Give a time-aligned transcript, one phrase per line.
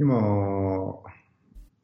[0.00, 0.16] 今、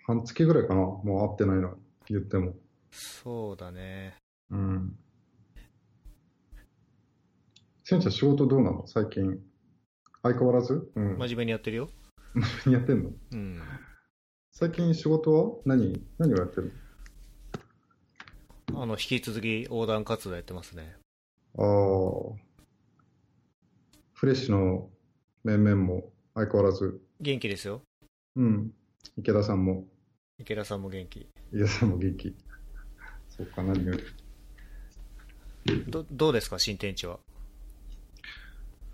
[0.06, 1.77] 半月ぐらいかな、もう会ってないの、
[2.09, 2.55] 言っても。
[2.90, 4.14] そうだね。
[4.50, 4.96] うん。
[7.84, 8.87] せんちゃん仕事どうなの？
[8.87, 9.38] 最近。
[10.22, 10.90] 相変わらず？
[10.94, 11.18] うん。
[11.18, 11.90] 真面目にやってるよ。
[12.64, 13.11] 何やってんの？
[13.32, 13.61] うん。
[14.51, 15.57] 最近仕事は？
[15.67, 16.73] 何何をやってる
[18.75, 20.96] あの、引き続き横断活動やってますね。
[21.55, 22.43] のああ。
[24.14, 24.89] フレッシュの
[25.45, 26.98] 面々も相変わらず。
[27.21, 27.83] 元気ですよ。
[28.36, 28.72] うん。
[29.16, 29.86] 池田さんも、
[30.38, 31.28] 池田さんも元気。
[31.52, 32.36] 池田さんも元気。
[33.28, 34.02] そうか、何より。
[35.88, 37.18] ど、どうですか、新天地は？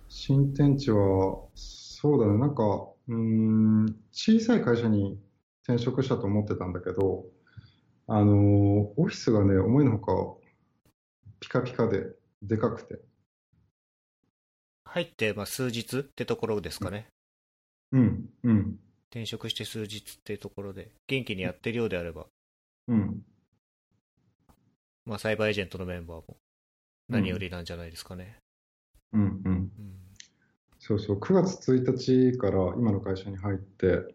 [0.08, 2.64] 新天地は、そうだね、なんか、
[3.08, 5.18] うーん、小さい会社に
[5.64, 7.26] 転職したと思ってたんだけど、
[8.06, 8.36] あのー、
[8.96, 10.92] オフィスがね、思いのほか、
[11.40, 13.00] ピカピカで、でかくて。
[14.84, 17.08] 入って、まあ、数日ってところですかね。
[17.92, 18.80] うん、うん、
[19.12, 22.24] 転職して数日ってところで、元気にやってるようであれば、
[22.88, 23.22] うん。
[25.04, 26.38] まあ、サイバーエージェントのメンバーも
[27.10, 28.38] 何よりなんじゃないですかね。
[29.12, 29.30] うん、うん。
[29.44, 29.70] うん。
[30.78, 34.14] そうそう、9月1日から今の会社に入って、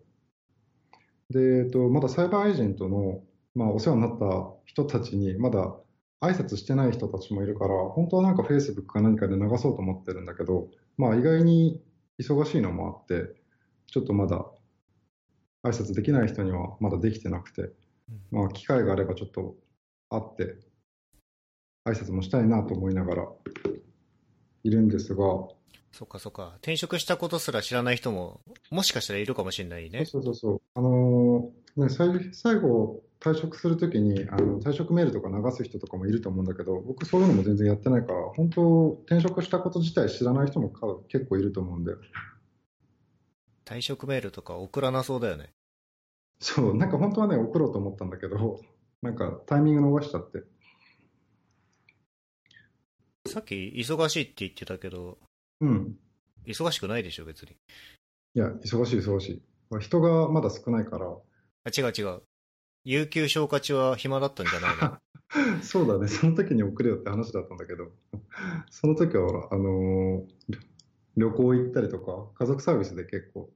[1.29, 3.21] で、えっと、まだサイバーエージェントの、
[3.53, 5.75] まあ、お世話になった人たちに、まだ
[6.21, 11.83] 挨拶してない人たちもいるから、本当はなんか Facebook か何かで流そうと思ってるんだけど、まあ、意外に
[12.19, 13.35] 忙しいのもあって、
[13.85, 14.43] ちょっとまだ
[15.63, 17.69] 挨拶できない人にはまだできてなくて、
[18.31, 19.55] まあ、機会があればちょっと
[20.09, 20.55] 会って、
[21.85, 23.27] 挨拶もしたいなと思いながら
[24.63, 25.23] いるんですが、
[25.91, 26.53] そっかそっか。
[26.57, 30.05] 転職したことすら知らない人も、もしかしたらいるかもしれないね。
[30.05, 30.61] そうそうそう。
[30.75, 41.93] あのーね、最最後、退職するときにあの退職メールとか流す人とかもいると思うんだけど、僕そういうのも全然やってないから、本当、転職したこと自体知らない人もか結構いると思うんで、
[43.67, 45.49] 退職メールとか送らなそうだよね。
[46.39, 48.61] そう、なんか本当はね、送ろうと思ったんだけど、
[49.01, 50.43] なんかタイミング逃しちゃって。
[53.27, 55.17] さっき忙しいって言ってたけど、
[55.59, 55.97] うん。
[56.45, 57.57] 忙しくないでしょ、別に。
[58.35, 59.79] いや、忙しい忙しい。
[59.81, 62.21] 人がまだ少ないから、あ、違う違う。
[62.85, 64.97] 有給消化中は暇だったんじゃないの？
[65.61, 67.91] そうだね、その時に送れよって話だったんだけど、
[68.69, 70.67] その時はほら、あのー
[71.17, 73.49] 旅行行ったりとか、家族サービスで結構、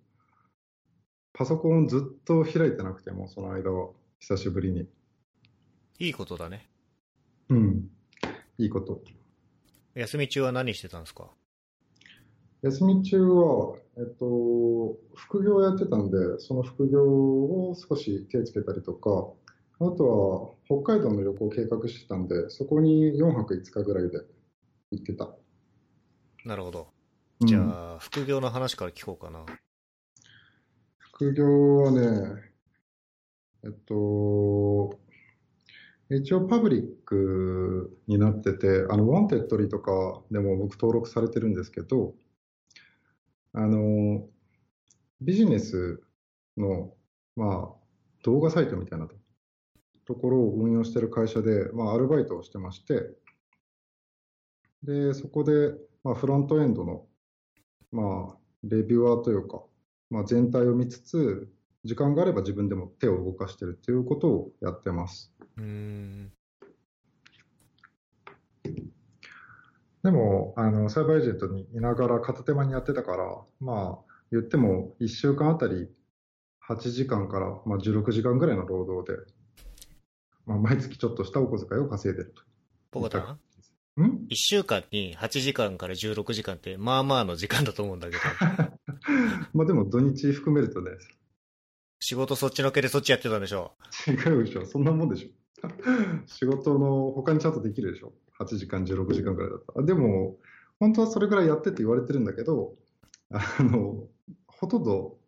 [1.33, 4.87] パソコンずっと開いてなくても、その間は、久しぶりに。
[5.99, 6.69] いいことだね。
[7.49, 7.89] うん。
[8.57, 9.01] いいこと。
[9.95, 11.31] 休み中は何してたんですか？
[12.61, 19.31] 休み中は、えっと、副業やってたんで、その副業を少し手つけたりとか、
[19.79, 24.19] あとは北海道の旅行を計画してたんで、そこに4泊5日ぐらいで
[24.91, 25.33] 行ってた。
[26.45, 26.87] なるほど。
[27.41, 29.43] うんじゃあ、副業の話から聞こうかな。
[31.21, 32.41] 副業はね、
[33.63, 34.99] えっと、
[36.09, 42.15] 一応パブリックになってて、あの、 Wantedly とかでも僕登録されてるんですけど、
[43.53, 44.25] あの、
[45.21, 46.01] ビジネス
[46.57, 46.95] の、
[47.35, 47.75] まあ、
[48.23, 49.07] 動画サイトみたいな
[50.07, 53.11] ところを運用してる会社で、まあ、アルバイトをしてまして、
[54.81, 57.05] で、そこで、まあ、フロントエンドの、
[57.91, 59.61] まあ、レビュアーというか、
[60.25, 61.49] 全体を見つつ、
[61.83, 65.33] 時間があれば自分でも手を動かしてるっていうことをやってます。
[65.57, 66.31] うーん。
[70.03, 75.89] でも、あの、サイバーエージェントにいながら片手間にやってたから、まあ、言っても1週間あたり
[76.67, 79.17] 8時間から、まあ、16時間ぐらいの労働で、
[80.45, 82.41] まあ、毎月ちょっとしたお小遣いを稼いでると。
[82.91, 83.39] ポコタん？
[84.01, 88.21] ン ?1 週間に8時間から16時間って、まあまあの時間だと思うんだけど、
[89.53, 90.91] まあでも土日含めるとね、
[91.99, 93.73] 仕事そっちのけでそっちやってたんでしょ
[94.07, 94.65] 違うでしょ。
[94.65, 95.41] そんなもんでしょ。
[96.25, 98.13] 仕事の他にちゃんとできるでしょ。
[98.39, 99.85] 8時間、16時間ぐらいだったら。
[99.85, 100.39] でも、
[100.79, 102.75] 本当はそれぐらいやってって言われてるんだけど、
[103.29, 104.07] あの、
[104.47, 105.19] ほとんど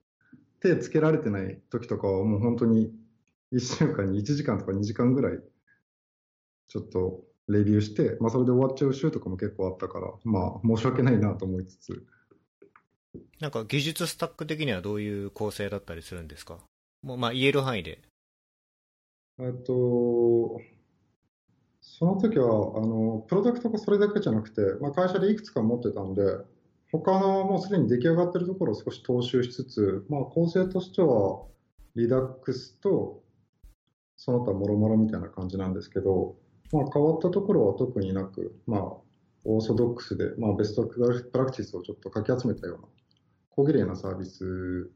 [0.62, 2.92] 手つけられてない時とかはもう本当に
[3.54, 5.40] 1週間に1時間とか2時間ぐらい、
[6.70, 12.04] ちょっとレビューして、まあそれで終わっちゃう週とかも結構あったから、まあ申し訳ないなと思いつつ、
[13.40, 16.58] なんか技術スタック的にはどういう構成だったりするんですか？
[17.02, 18.00] もうまあ言える範囲で。
[19.40, 20.62] えっと、
[21.82, 22.50] その時は、あ
[22.86, 26.22] の、プロダクトがそれだけじゃなくて、まあ、会社でいくつか持ってたんで、
[26.92, 31.42] 他のもうすでに出来上がってるところを少し踏襲しつつ、まあ、構成としては、
[31.96, 33.24] リダックスと、
[34.16, 36.36] その他もろもろみたいな感じなんですけど、
[36.72, 38.82] まあ、変わったところは特になく、まあ、
[39.46, 42.88] オーソドックスで、まあ、ベストプラクティスをちょっとかき集めたような、
[43.56, 44.90] 小綺麗なサービス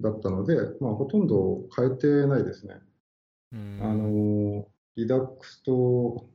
[0.00, 2.80] だったので、まあ、ほとんど変えてないですね。
[3.52, 4.66] うんあの、
[4.96, 6.28] Redux と、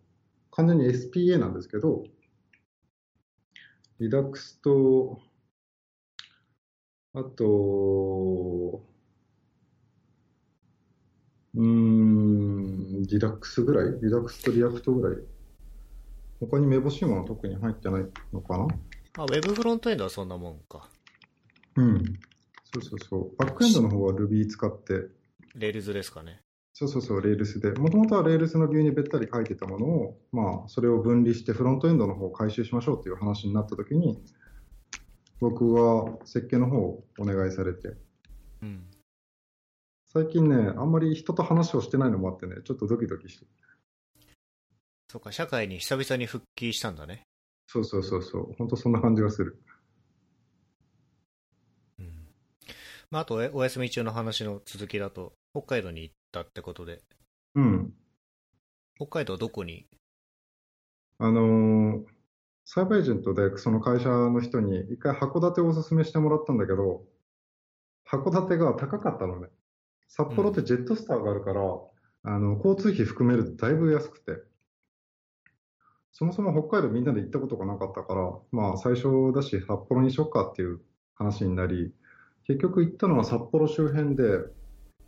[0.51, 2.03] 完全に SPA なんですけど、
[3.99, 5.19] Redux と、
[7.13, 8.83] あと、
[11.53, 15.17] うーん、 Redux ぐらい Redux と React ぐらい
[16.39, 18.67] 他にめぼしいもの特に入ってないのかな？
[19.17, 20.89] あ、ウェブフロントエンドはそんなもんか。
[21.75, 22.03] うん。
[22.73, 23.35] そうそうそう。
[23.37, 25.07] バックエンドの方は Ruby 使って、
[25.55, 26.41] Rails ですかね。
[26.73, 27.71] そうそうそう、 Rails で。
[27.71, 34.23] もともとは Rails のビューにべったり書いてたものを、まあ、それを分離してフロントエンドの方を改修しましょうっていう話になったときに、
[35.39, 37.95] 僕は設計の方をお願いされて、
[38.61, 38.85] うん。
[40.13, 43.45] 最近ね、あんまり人と話をしてないのもあってね、ちょっとドキドキして。
[45.09, 47.23] そうか、社会に久々に復帰したんだね。
[47.67, 49.61] そうそうそうそう、本当そんな感じがする。
[51.99, 52.27] うん。
[53.11, 57.01] まあ、あとお、お休み中の話の続きだと、北海道に行ったってことで、
[57.55, 57.93] うん。
[58.95, 59.85] 北海道どこに？
[61.19, 62.03] あのー
[62.63, 67.03] サイバーエージェントでその会社の人に一回函館をおすすめしてもらったんだけど、
[68.09, 69.49] 函館が高かったのね。
[70.07, 71.61] 札幌ってジェットスターがあるから、
[72.23, 74.41] あの、交通費含めるとだいぶ安くて。
[76.13, 80.79] そもそも北海道みんなで行ったことがなかったから、まあ最初だし札幌にしよっかっていう
[81.15, 81.93] 話になり、
[82.47, 84.23] 結局行ったのは札幌周辺で、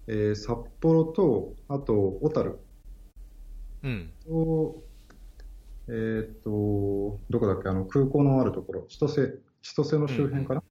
[0.07, 2.59] えー札幌と、あと小樽。
[3.83, 4.11] うん。
[4.25, 4.83] と、
[5.87, 10.63] えーっと、どこだっけ、あの空港のあるところ、千歳、千歳の周辺かな、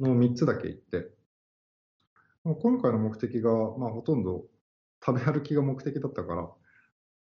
[0.00, 1.10] の3つだけ行って、
[2.44, 4.46] 今回の目的が、まあ、ほとんど
[5.04, 6.48] 食べ歩きが目的だったから、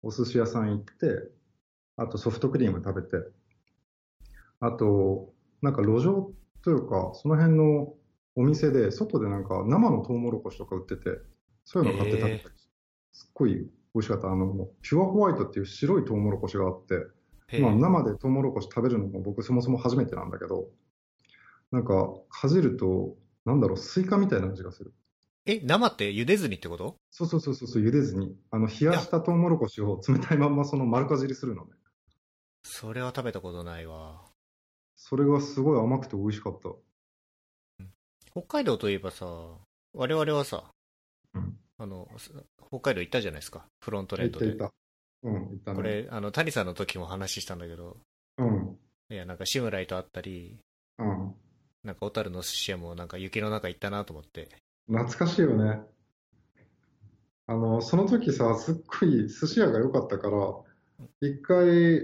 [0.02, 1.32] お寿司屋さん行って、
[1.98, 3.26] あとソフトクリーム食べて、
[4.60, 6.32] あと、なんか路上
[6.64, 7.94] というか、その辺の
[8.36, 11.20] お店で、外でなんか生のトウモロコシとか売ってて、
[11.66, 12.56] そういうの買って食べたり
[13.12, 14.28] すっごい美味しかった。
[14.28, 16.96] あの、ピュアホワイトっていう白いトウモロコシがあって、
[17.62, 20.70] まあ、生でトウモロコシ食べるのも僕そもそも初めてなんだけど、
[21.72, 23.16] なんか、かじると、
[23.46, 24.94] なんだろう、スイカみたいな味がする。
[25.46, 26.96] え、生って茹でずにってこと？
[27.12, 31.72] そうそうそうそう、茹でずに、あの、冷やしたトウモロコシを冷たいまんまその丸かじりするのね。
[32.64, 34.22] それは食べたことないわ。
[34.96, 36.70] それがすごい甘くて美味しかった。
[38.36, 39.26] 北海道といえばさ、
[39.94, 40.64] 我々はさ、
[41.36, 42.32] うんあの、す
[42.68, 43.66] 北海道行ったじゃないですか。
[43.82, 44.48] Frontrend で。
[44.48, 44.74] いたいた。
[45.24, 45.76] うん、いたね。
[45.76, 47.98] これ、あの、谷さんの時も話したんだけど、
[48.38, 48.78] うん、
[49.10, 50.60] いや、なんか、志村井と会ったり、
[50.98, 51.36] うん。
[51.84, 54.50] なんか、小樽の寿司屋もなんか雪の中行ったなと思って。
[54.88, 55.82] 懐かしいよね。
[57.46, 60.38] あの、その時さ、すっごい寿司屋が良かったから、
[61.22, 62.02] 一回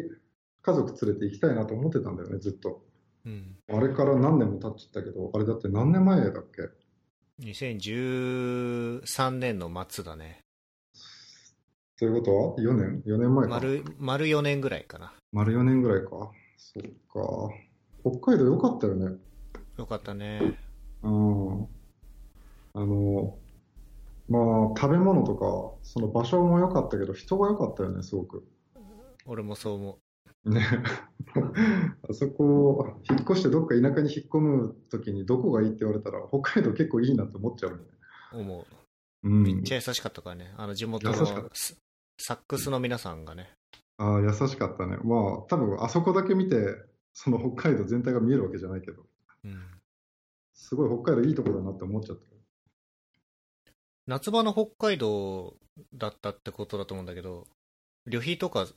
[0.61, 2.83] 家族連れて行きたいなと思ってたんだよね、ずっと。
[3.25, 3.57] うん。
[3.69, 6.69] あれから何年も経っちゃったけど、あれだって何年前だっけ
[7.43, 10.41] ？2013年の末だね。
[11.97, 13.51] ということは ?4 年 ?4 年前か。
[13.55, 15.13] 丸、丸4年ぐらいかな。
[15.31, 16.31] 丸4年ぐらいか。
[16.57, 17.49] そっか。
[18.01, 19.17] 北海道良かったよね。
[19.77, 20.57] よかったね。
[21.03, 21.63] うん。
[22.73, 23.37] あの、
[24.29, 28.47] まあ、食べ物とか、その場所も良かったけど、人が良かったよね、すごく。
[29.25, 29.99] 俺もそう思
[30.45, 30.65] ね。
[32.09, 37.83] あそこ、引っ越してどっか田舎に引っ込むときにどこがいいって言われたら、北海道結構いいなって思っちゃうね。
[38.33, 38.39] う。
[38.39, 38.65] 思
[39.23, 39.29] う。
[39.29, 39.43] うん。
[39.43, 40.53] めっちゃ優しかったからね。
[40.57, 41.13] あの、地元の
[42.17, 43.51] サックスの皆さんがね。
[43.97, 44.97] ああ、優しかったね。
[45.03, 46.75] まあ、多分あそこだけ見て、
[47.13, 49.03] その北海道全体が見えるわけじゃないけど、
[49.43, 49.61] うん。
[50.53, 52.41] すごい北海道いいとこだなって思っちゃったよ。
[54.07, 55.55] 夏場の北海道
[55.93, 57.47] だったってことだと思うんだけど、
[58.07, 58.67] 旅費とか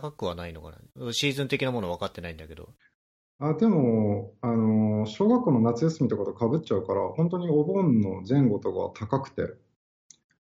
[0.00, 1.12] 高くはないのかな？
[1.12, 2.70] シーズン的なもの分かってないんだけど。
[3.38, 9.54] あ、でも、あの小学校の夏休みとかと被っちゃうから、本当にお盆の前後とか高くて、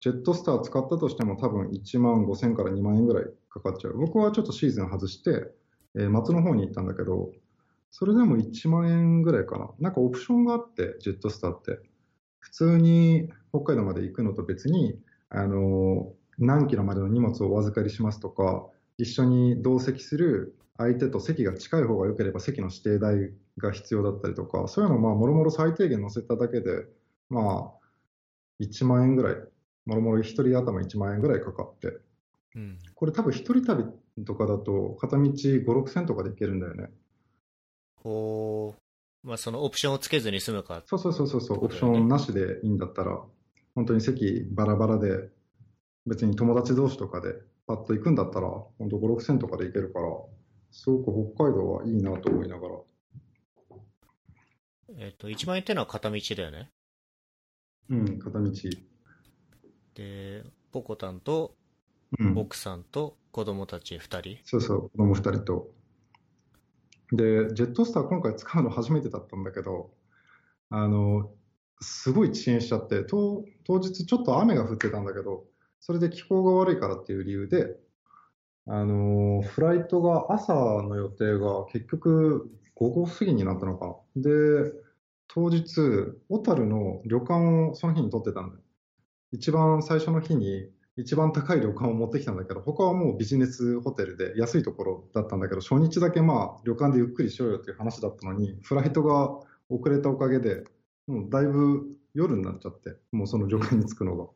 [0.00, 3.96] ジェットスター使ったとしても多分1万5000から2万円ぐらいかかっちゃう。
[3.96, 5.52] 僕はちょっとシーズン外して、
[5.94, 7.30] えー松の方に行ったんだけど、
[7.90, 9.70] それでも1万円ぐらいかな。
[9.78, 11.78] なんかオプションがあって、ジェットスターって。
[12.40, 18.66] 普通に北海道まで行くのと別に、あの何キロまでの荷物をお預かりしますとか、
[19.02, 26.87] 一緒に同席する相手と席が近い方が良ければ席の指定代が必要だったりとか、そういうのをまあ、もろもろ最低限載せただけで、
[27.28, 29.37] まあ、1万円ぐらい、
[29.87, 31.99] もろもろ1人頭1万円ぐらいかかって、
[32.54, 32.78] うん。
[32.94, 33.85] これ多分一人旅
[34.25, 36.90] とかだと、片道5、6千とかで行けるんだよね。
[37.97, 38.76] こ
[39.25, 40.82] う、まあ、そのオプションをつけずに済むか。
[40.87, 43.21] そうそうそうそうそう、オプションなしでいいんだったら、
[43.75, 45.28] 本当に席バラバラで、
[46.06, 47.35] 別に友達同士とかで
[47.66, 50.09] パッと行くんだったら、本当5、6千とかで行けるから、
[50.71, 52.75] すごく北海道はいいなと思いながら。
[54.99, 56.71] えっ、と、1万円ってのは片道だよね。
[57.88, 58.50] うん、片道。
[59.95, 61.54] で、ポコタンと
[62.19, 62.38] うん。
[62.38, 64.38] 奥さんと子供たち2人。
[64.45, 65.71] そうそう、子供2人と。
[67.12, 69.90] で、ジェットスター今回使うの初めてだったんだけど、
[70.71, 71.31] あの、
[71.81, 75.45] すごい遅延しちゃって、当当日ちょっと雨が降ってたんだけど、
[75.82, 77.76] それで気候が悪いからっていう理由で、
[78.66, 83.96] あの、フライトが朝の予定が結局午後過ぎになったのか。
[84.14, 84.30] で、
[85.26, 85.64] 当日、
[86.28, 87.34] 小樽の旅館
[87.70, 88.62] をその日に取ってたんだよ。
[89.32, 99.30] 一番最初の日に一番高い旅館を持ってきたんだけど、他はもうビジネスホテルで安いところだったんだけど、初日だけまあ旅館でゆっくりしようよっていう話だったのに、フライトが
[99.68, 100.62] 遅れたおかげで、
[101.08, 104.28] もうだいぶ夜になっちゃって、もうその旅館に着くのが。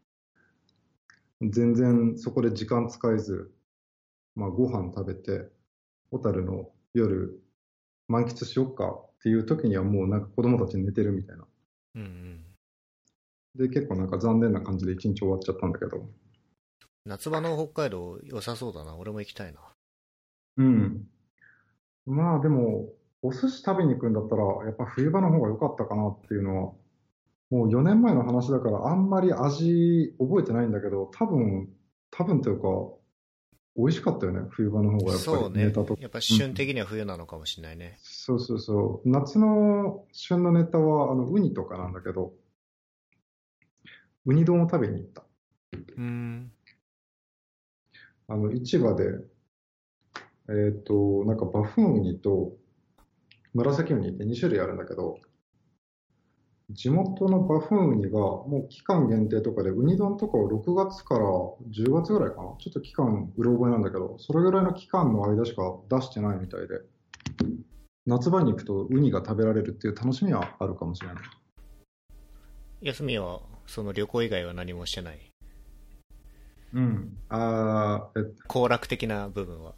[1.43, 3.53] 全然そこで時間使えず、
[4.35, 5.49] まあご飯食べて、
[6.11, 7.43] 小樽の夜
[8.09, 11.45] 満喫しよっかっていう時にはもうなんか子供たち寝てるみたいな。
[11.97, 12.45] うんうん。
[13.57, 16.09] で、結構なんか残念な感じで一日終わっちゃったんだけど。
[17.05, 18.97] 夏場の北海道良さそうだな。
[18.97, 19.61] 俺も行きたいな。
[20.59, 21.09] うん。
[22.07, 26.73] まあでも、お寿司食べに行くんだったら、やっぱ冬場の方が良かったかなっていうのは、
[27.51, 31.69] もう4年前の話だから、あんまり味覚えてないんだけど、多分、
[32.11, 32.69] 多分というか、
[33.77, 35.97] 美味しかったよね、冬場の方がやっぱそうねりネタと。。
[36.01, 37.99] やっぱ旬的には冬なのかもしれないね。
[38.03, 39.09] そうそうそう。
[39.09, 42.33] 夏の旬のネタは、あの、ウニとかなんだけど、
[44.25, 45.25] ウニ丼を食べに行った。
[45.97, 46.51] うん。
[48.29, 49.05] あの、市場で、
[50.49, 52.57] えっと、なんかバフンウニと
[53.57, 55.19] 紫ウニって2種類あるんだけど、
[56.71, 62.57] 地元のバフンウニがもう期間限定とかで、ウニ丼とかを6月から10月ぐらいかな？
[62.59, 66.81] ちょっと期間うろ覚えなんだけど、それぐらいの期間の間しか出してないみたいで、
[68.05, 71.17] 夏場に行くとウニが食べられるっていう楽しみはあるかもしれない。
[72.83, 75.33] 休みは、その旅行以外は何もしてない？
[76.75, 77.17] うん。
[77.29, 79.75] あーえ行楽的な部分は？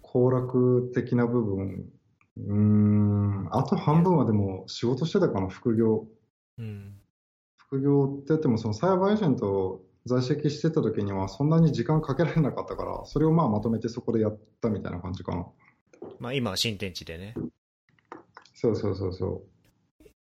[0.00, 1.92] 行楽的な部分、
[2.36, 6.06] うーん、あと半分はでも仕事してたかな、副業。
[6.58, 6.94] うん。
[7.56, 15.46] 副業って言っても、そのサイバーエージェント在籍してた時にはそんなに時間かけられなかったから、それをまあまとめてそこでやったみたいな感じかな。
[16.18, 17.34] まあ今は新天地でね。
[18.54, 19.42] そうそうそうそ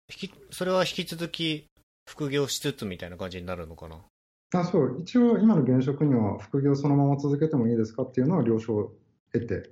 [0.08, 1.66] 引き、それは引き続き
[2.08, 3.96] 副業しつつみたいな感じになるのかな。
[3.96, 4.00] う。
[4.52, 8.92] あ、そう、一応今の現職には副業そのまま続けてもいいですかっていうのは了承を
[9.32, 9.70] 得て、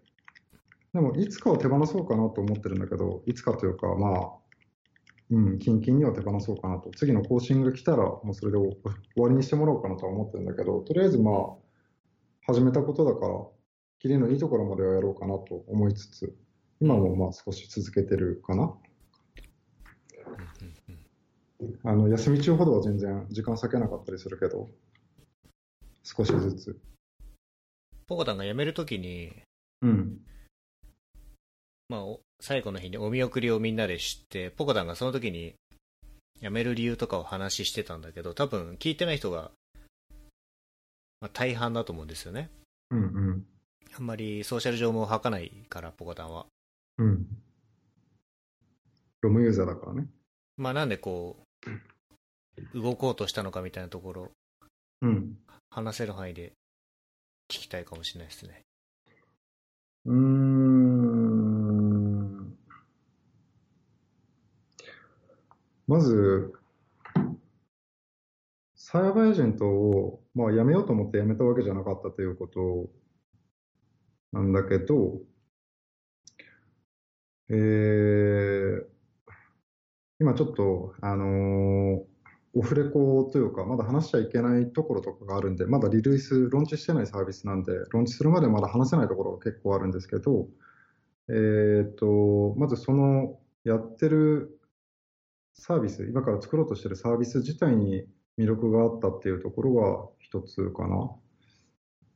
[0.92, 4.40] でもいつかは手放そうかなと思ってるんだけど、いつかというかまあ、
[5.30, 6.90] うん、近々には手放そうかなと。
[6.90, 8.76] 次の更新が来たら、もうそれで終
[9.16, 11.35] わりにしてもらおうかなとは思ってるんだけど、とりあえずまあ、
[12.47, 13.35] 始めたことだから、
[14.00, 16.35] キリのいいところまではやろうかなと思いつつ、
[16.80, 18.75] 今もまあ少し続けてるかな。
[21.85, 24.68] あの、休み中ほどは全然時間割けなかったりするけど、
[26.02, 26.80] 少しずつ。
[28.09, 29.30] ポコタンが辞めるときに、
[29.82, 30.18] うん。
[31.90, 35.56] まあ、お最後の日にお見送りをみんなで知って、ポコタンがその時に
[36.40, 39.50] 辞める理由とかを話してたんだけど、多分聞いてない人が、
[41.20, 42.49] まあ、大半だと思うんですよね。
[42.90, 43.47] うんうん。
[43.99, 46.47] あんまりソーシャル上も吐かないから、ポコタンは。
[46.99, 47.26] うん。
[49.23, 50.06] ロムユーザーだからね。
[50.59, 51.38] まあなんでこ
[52.73, 54.30] う、動こうとしたのかみたいなところ、
[55.02, 55.37] うん。
[55.70, 56.52] 話せる範囲で
[57.49, 58.62] 聞きたいかもしれないですね。
[60.06, 60.79] うーん。
[65.90, 66.52] まず、
[68.76, 72.88] サイバーエージェントを、まあ、辞めようと思って辞めたわけじゃなかったということ
[74.32, 75.18] なんだけど、
[77.49, 78.87] えー
[80.20, 82.04] 今ちょっと、あのー
[82.52, 90.47] オフレコというか、まだ話しちゃいけないところとかがあるんで、まだリリース、ローンチしてないサービスなんで、ローンチするまでまだ話せないところが結構あるんですけど、
[91.28, 94.60] えーと、まずそのやってる
[95.61, 98.07] サービス、今から作ろうとしてるサービス自体に
[98.38, 101.11] 魅力があったっていうところが一つかな。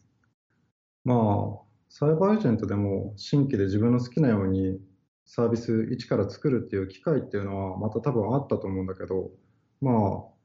[1.07, 4.79] まあ、サイバーエージェントでも新規で自分の好きなように
[5.25, 9.31] サービス一から作るっていう機会っていうのはまた多分あったと思うんだけど、
[9.81, 10.39] まあ、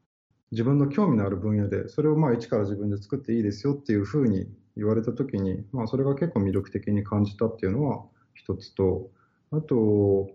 [0.51, 8.05] 自分の興味のある分野で、それをまあ一から自分で作っていいですよっていうふうに言われたときに、まあそれが結構魅力的に感じたっていうのは
[8.35, 9.11] 一つと、
[9.51, 10.29] あと、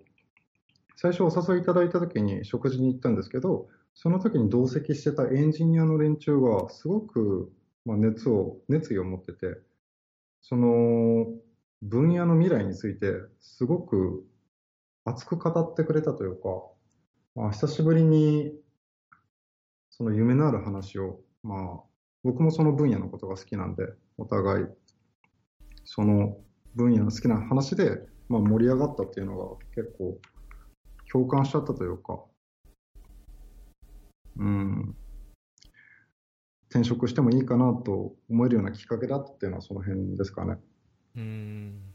[1.01, 7.53] 最初お誘いいただいたときに食事に行ったんですけど、その時に同席してたエンジニアの連中がすごく
[7.87, 9.61] 熱を、熱意を持ってて、
[10.41, 11.27] その
[11.83, 14.27] 分野の未来についてすごく
[15.05, 16.49] 熱く語ってくれたというか、
[17.37, 18.53] まあ、久しぶりに
[19.91, 21.81] その夢のある話を、まあ、
[22.25, 23.85] 僕もその分野のことが好きなんで、
[24.17, 24.67] お互い、
[25.85, 26.39] その
[26.75, 30.19] 分野の好きな話で、まあ、盛り上がったっていうのが結構
[31.13, 32.21] 共感しちゃったというか、
[34.37, 34.97] うん、
[36.71, 40.57] 転職してもいいかなと思えるようなきっかけだったっていうのはその辺ですかね。
[41.17, 41.95] うん。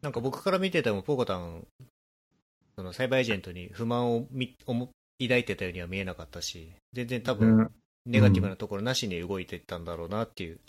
[0.00, 1.66] なんか僕から見てても、ポコタン、
[2.76, 4.56] そのサイバーエージェントに不満をみ
[5.20, 7.70] 抱いてたようには見えなかったし、全然多分、
[8.06, 10.60] ネガティブなところなしに動いていったんだろうなっていう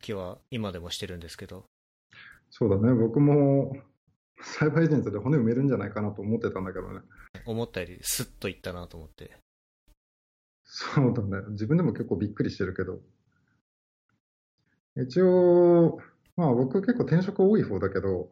[0.00, 1.64] 気は今でもしてるんですけど。
[2.50, 3.76] そうだね、僕も
[4.40, 7.00] サイバーエージェントで骨埋めるんじゃないかなと思ってたんだけどね。
[7.46, 9.36] 思ったよりスッといったなと思って。
[10.64, 11.46] そうだね。
[11.50, 13.00] 自分でも結構びっくりしてるけど。
[14.96, 15.98] 一応、
[16.36, 18.30] まあ僕結構転職多い方だけど、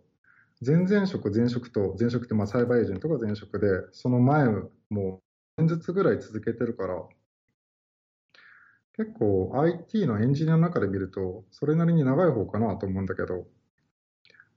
[0.65, 4.47] 前々職、前職と、前職ってまあサイバーエージェントが前職で、その前
[4.91, 5.23] も
[5.57, 7.03] 年ずつぐらい続けてるから、
[8.97, 13.47] 結構 IT のエンジニアの中で見ると、それなりに長い方かなと思うんだけど、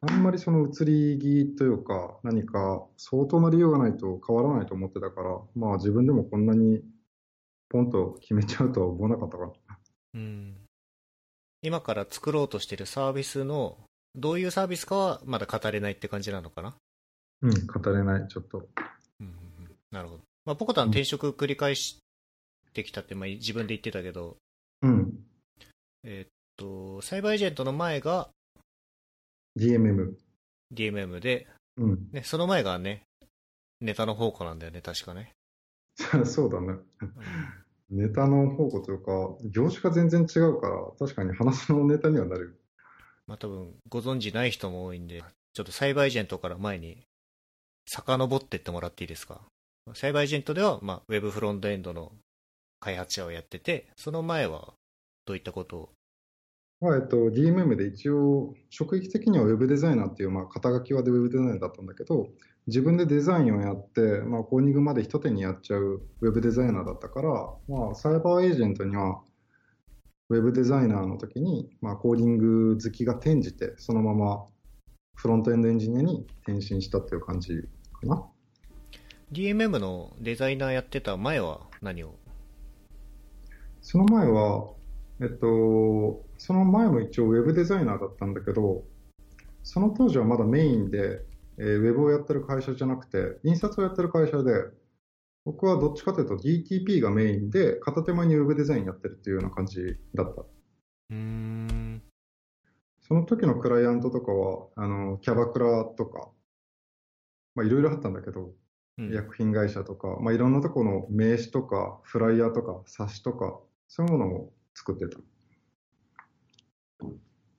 [0.01, 6.81] あんまりその移り気というか、何か相当な理由がないと変わらないと思ってたから、まあ自分でもこんなに
[7.69, 9.51] ポンと決めちゃうとは思わなかったかな。
[10.13, 10.55] うん。
[11.61, 13.77] 今から作ろうとしてるサービスの、
[14.15, 16.73] どういうサービスかはまだ語れないって感じなのかな？
[17.41, 18.67] うん、語れない、ちょっと。
[19.19, 19.33] うん、
[19.91, 20.21] なるほど。
[20.45, 21.99] まあ、ポコタン転職繰り返し
[22.73, 24.37] てきたって、まあ、自分で言ってたけど、
[24.81, 25.19] うん。
[26.03, 28.29] えー、っと、サイバーエージェントの前が、
[29.57, 30.15] DMM。
[30.73, 32.09] DMM で、うん。
[32.11, 33.03] ね、その前がね、
[33.81, 35.31] ネタの宝庫なんだよね、確かね。
[36.25, 36.79] そうだね。
[37.89, 42.59] ネタの方向というか、業種が全然違うから、確かに話のネタにはなる。
[43.25, 47.03] まあ多分、ご存知ない人も多いんで、ちょっとサイバーエージェントから前に、
[47.87, 49.41] 遡ってってもらっていいですか？
[49.95, 52.11] サイバーエージェントでは、まあ、ウェブフロントエンドの
[52.79, 54.73] 開発者をやってて、その前は
[55.25, 55.89] どういったことを
[56.81, 62.29] まあえっと、DMM で一応、職域的にはウェブデザイナーっていう、まあ、肩書きはでウェブデザイナーだったんだけど、
[62.67, 67.29] 自分でデザインをやって、まあ、コーディングまで一手にやっちゃうウェブデザイナーだったから、
[67.67, 69.21] まあ、サイバーエージェントには、
[70.29, 74.45] ウェブデザイナーの時に、まあ、コーディング好きが転じて、そのまま
[75.15, 78.23] フロントエンドエンジニアに転身したっていう感じかな。
[79.33, 82.15] DMM のデザイナーやってた前は何を？
[83.81, 84.69] その前は、
[85.21, 88.85] えっと、その前も一応ウェブデザイナーだったんだけど、
[89.63, 91.21] その当時はまだメインで、
[91.57, 94.53] えー、ウェブをやってる会社じゃなくて、印刷をやってる会社で、
[95.43, 100.45] 僕はどっちかというと DTP がメインで、片手間にウェブデザインやってるっていうような感じだった。
[101.11, 102.01] うん
[103.01, 106.29] その時のクライアントとかは、あの、キャバクラとか、
[107.55, 108.53] まあいろいろあったんだけど、
[108.99, 115.19] うん、薬品会社とか、まあいろんなところの名刺とか、フライヤーとか、冊子とか、そういうものを作ってた。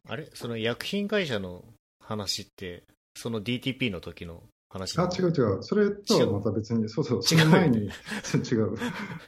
[0.09, 0.31] あれ？
[0.33, 1.65] その薬品会社の
[2.01, 5.63] 話って、その DTP の時の話あ、違う違う。
[5.63, 7.91] それとはまた別に、そうそう、その前に、
[8.51, 8.75] 違う。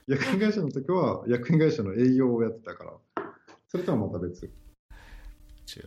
[0.06, 2.98] 薬品会社の時は、薬品会社の営業をやってたから、
[3.68, 4.44] それとはまた別。
[4.46, 4.50] よ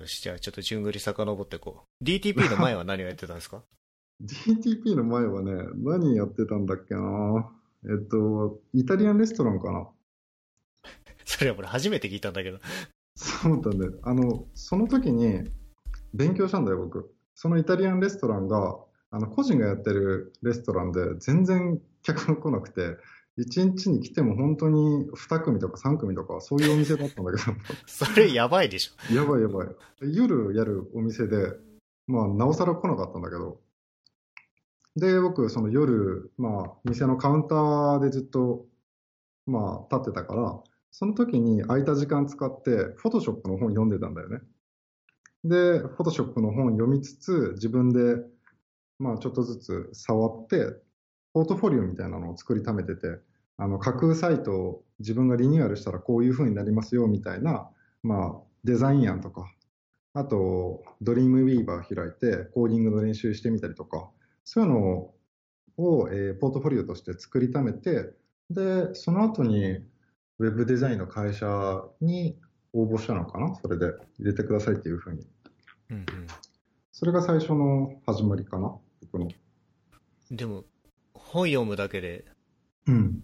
[0.05, 2.03] し、じゃあちょっと順繰り遡ってこう。
[2.03, 3.63] DTP の前は何をやってたんですか
[4.21, 7.51] ?DTP の前はね、何やってたんだっけな
[7.87, 9.87] えっと、イタリアンレストランかな
[11.35, 12.59] それは俺初めて聞いたんだけど。
[13.15, 13.93] そうだね。
[14.03, 15.43] あの、その時に
[16.13, 17.13] 勉強したんだよ、僕。
[17.33, 18.77] そのイタリアンレストランが、
[19.11, 22.97] あの、個人がやってるレストランで全然客が来なくて、
[23.37, 27.57] 1日に来ても本当に2組とか3組とか、そういうお店だったんだけど。
[27.85, 29.13] それやばいでしょ。
[29.13, 29.67] やばいやばい。
[30.01, 31.51] 夜やるお店で、
[32.07, 33.59] まあ、なおさら来なかったんだけど。
[34.95, 38.65] で、僕、その夜、まあ、店のカウンターでずっと、
[39.45, 40.63] まあ、立ってたから、
[40.97, 44.39] その時に空いた時間使って、フォトショップの本読んでたんだよね。
[45.43, 48.23] で、フォトショップの本読みつつ、自分で、
[48.97, 50.73] まあ、ちょっとずつ触って、
[51.33, 53.19] ポートフォリオみたいなのを作りためてて、
[53.57, 57.69] あの、架空サイトを自分がリニューアルしたらこういう風になりますよ、みたいな、
[58.01, 59.51] まあ、デザイン案とか、
[60.13, 64.09] あと、ドリームウィーバー開いて、コーディングの練習してみたりとか、
[64.45, 65.11] そういうの
[65.75, 68.13] を、えー、ポートフォリオとして作りためて、
[68.49, 69.83] で、その後に、
[70.39, 72.37] ウェブデザインの会社に
[72.73, 73.55] 応募したのかな？
[73.55, 75.25] それで入れてくださいっていうふうに。
[75.91, 76.05] うんうん、
[76.91, 78.75] それが最初の始まりかな？
[79.01, 79.29] 僕の。
[80.31, 80.65] でも、
[81.13, 82.25] 本読むだけで、
[82.87, 83.23] うん。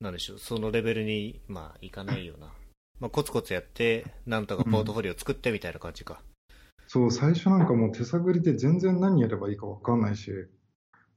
[0.00, 2.52] なんでしょう、そのレベルに、まあ、いかないような。
[3.00, 6.22] まあ、コツコツやって、なんとかポートフォリオ作ってみたいな感じか。
[6.50, 6.56] うん、
[6.86, 10.30] そう、最初なんかもう手探りで全然何やればいいか分かんないし、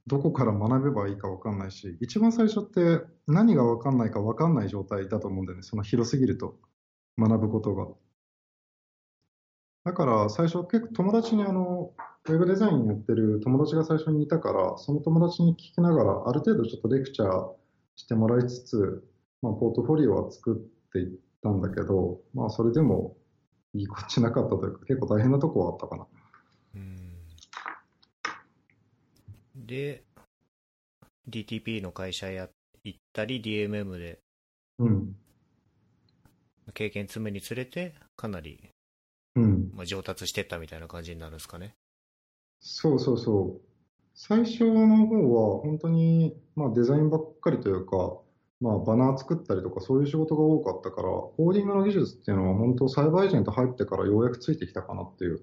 [0.06, 5.62] どこから学べばいいか分かんないし、一番最初って何が分かんないか分かんない状態だと思うんだよね。
[5.62, 6.56] その広すぎると、
[7.18, 7.88] 学ぶことが。
[9.84, 11.92] だから最初結構友達にあの、
[12.26, 17.50] ウェブデザインやってる友達が最初にいたから、その友達に聞きながら、ある程度ちょっとレクチャー
[17.96, 19.04] してもらいつつ、
[19.40, 23.16] まあ、ポートフォリオは作っていったんだけど、まあ、それでも
[23.74, 26.06] いいこっちなかったというか、結構大変なとこはあったかな。
[26.76, 27.11] うん
[29.62, 30.02] で、
[31.28, 32.48] DTP の会社や
[32.84, 34.18] 行ったり、DMM で、
[34.78, 35.16] うん、
[36.74, 38.70] 経験積むにつれて、かなり、
[39.36, 41.74] うんまあ、上達してったみたいな感じになるんですかね。
[42.60, 43.72] そうそうそう。
[44.14, 48.18] 最初の方は、本当に、まあ、デザインばっかりというか、
[48.60, 55.42] まあ、バナー作ったりとか、そういう仕事が多かったから、コーディングの技術っていうのは、本当、サイバーエージェント入ってからようやくついてきたかなっていう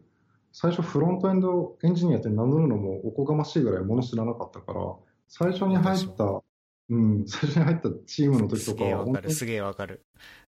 [0.51, 4.81] 最初フロントエンドエンジニアって名乗るのもおこがましいぐらいもの知らなかったから、
[5.27, 6.41] 最初に入った、
[6.89, 10.05] うん、最初に入ったチームの時とかは、わかる、すげえわかる。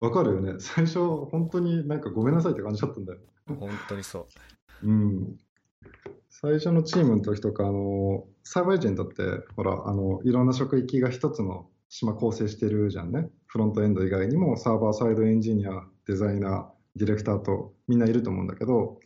[0.00, 0.54] わかるよね。
[0.58, 3.20] 最初、本当になんかごめんなさいって感じだったんだよ。
[3.46, 4.26] 本当にそ
[4.82, 4.88] う。
[4.88, 5.36] うん。
[6.28, 9.22] 最初のチームの時とか、あの、サーバーエージェントって、
[9.54, 13.30] ほら、あの、いろんな職域が一つの島構成してるじゃんね。
[13.46, 18.98] フロントエンド以外にもサーバーサイドエンジニア、デザイナー、ディレクターとみんないると思うんだけど、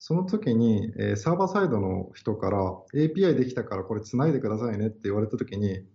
[0.00, 2.58] その時に、えー、サーバーサイドの人から
[2.94, 5.86] API できたからこれ繋いでくださいねって言われた時に、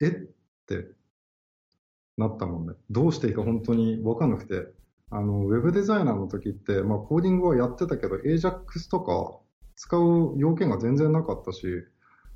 [0.00, 0.10] えっ？
[0.66, 0.88] て
[2.16, 2.72] なったもんね。
[2.90, 4.66] どうしていいか本当に分かんなくて。
[5.10, 9.38] あの、ウェブデザイナーの時って、まあコーディングはやってたけど、AJAX とか
[9.76, 11.66] 使う要件が全然なかったし、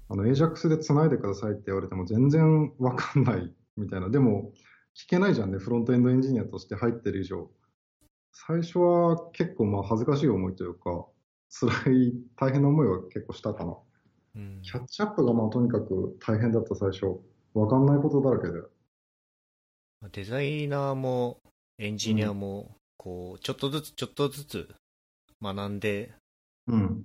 [0.09, 4.09] あの、AJAX で繋いでくださいって言われても全然分かんないみたいな。
[4.09, 4.53] でも、
[4.95, 5.59] 聞けないじゃんね。
[5.59, 7.51] フロントエンドエンジニアとして入ってる以上。
[8.33, 11.07] 最初は結構まあ恥ずかしい思いというか、
[11.51, 13.77] 辛い、大変な思いは結構したかな。
[14.37, 17.21] うん、キャッチアップがまあとにかく大変だった最初。
[17.55, 18.61] わかんないことだらけで。
[20.13, 21.41] デザイナーも
[21.79, 24.69] エンジニアも、こう、ちょっとずつちょっとずつ
[25.43, 26.15] 学んで、
[26.67, 27.05] うん。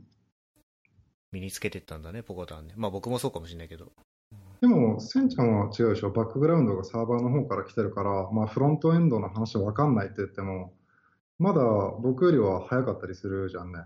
[1.32, 2.74] 身につけてったんだね、ポコタンね。
[2.78, 3.92] まあ僕もそうかもしれないけど。
[4.62, 6.12] でも、センちゃんは違うでしょ。
[6.12, 10.74] バックグラウンドがサーバーの方から来てるから、まあフロントエンドの話わかんないって言っても、
[11.38, 11.62] まだ
[12.00, 13.80] 僕よりは早かったりするじゃんね。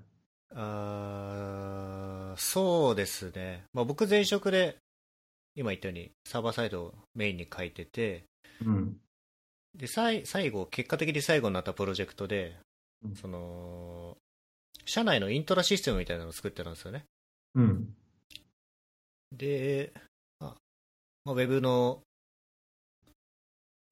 [0.55, 3.63] あそうですね。
[3.73, 4.77] まあ、僕前職で、
[5.55, 8.25] 今言ったようにサーバーサイドをメインに書いてて、
[8.65, 8.97] うん、
[9.75, 12.57] で最後、結果的に最後になったプロジェクトで、
[13.03, 14.17] うん、その、
[14.85, 17.05] 社内のイントラシステムみたいなのを作ってたんですよね。
[17.55, 17.95] うん、
[19.31, 19.91] で、
[20.39, 20.55] あ
[21.25, 22.01] まあ、ウェブの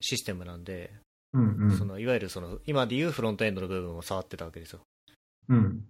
[0.02, 0.94] システムなんで、
[1.38, 4.80] うんうん、そのいわゆるその今でいうフロントエンドの部分を触ってたわけですよ。
[5.50, 5.86] うん。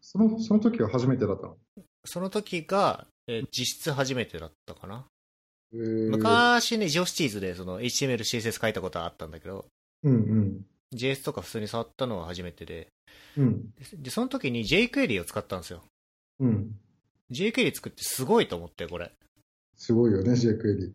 [0.00, 1.56] そのその時は初めてだったの？
[2.04, 5.06] その時が、えー、実質初めてだったかな。
[5.72, 9.66] えー、昔ね、ジオシティーズでその HTML、CSS 書いたことはあったんだけど、
[10.02, 12.88] うんうん、JS とか普通に触ったのは初めてで、
[13.36, 15.84] うん、でその時に jQuery を使ったんですよ。
[16.40, 16.74] うん、
[17.30, 19.12] jQuery 作ってすごいと思って、これ。
[19.76, 20.92] すごいよね、jQuery。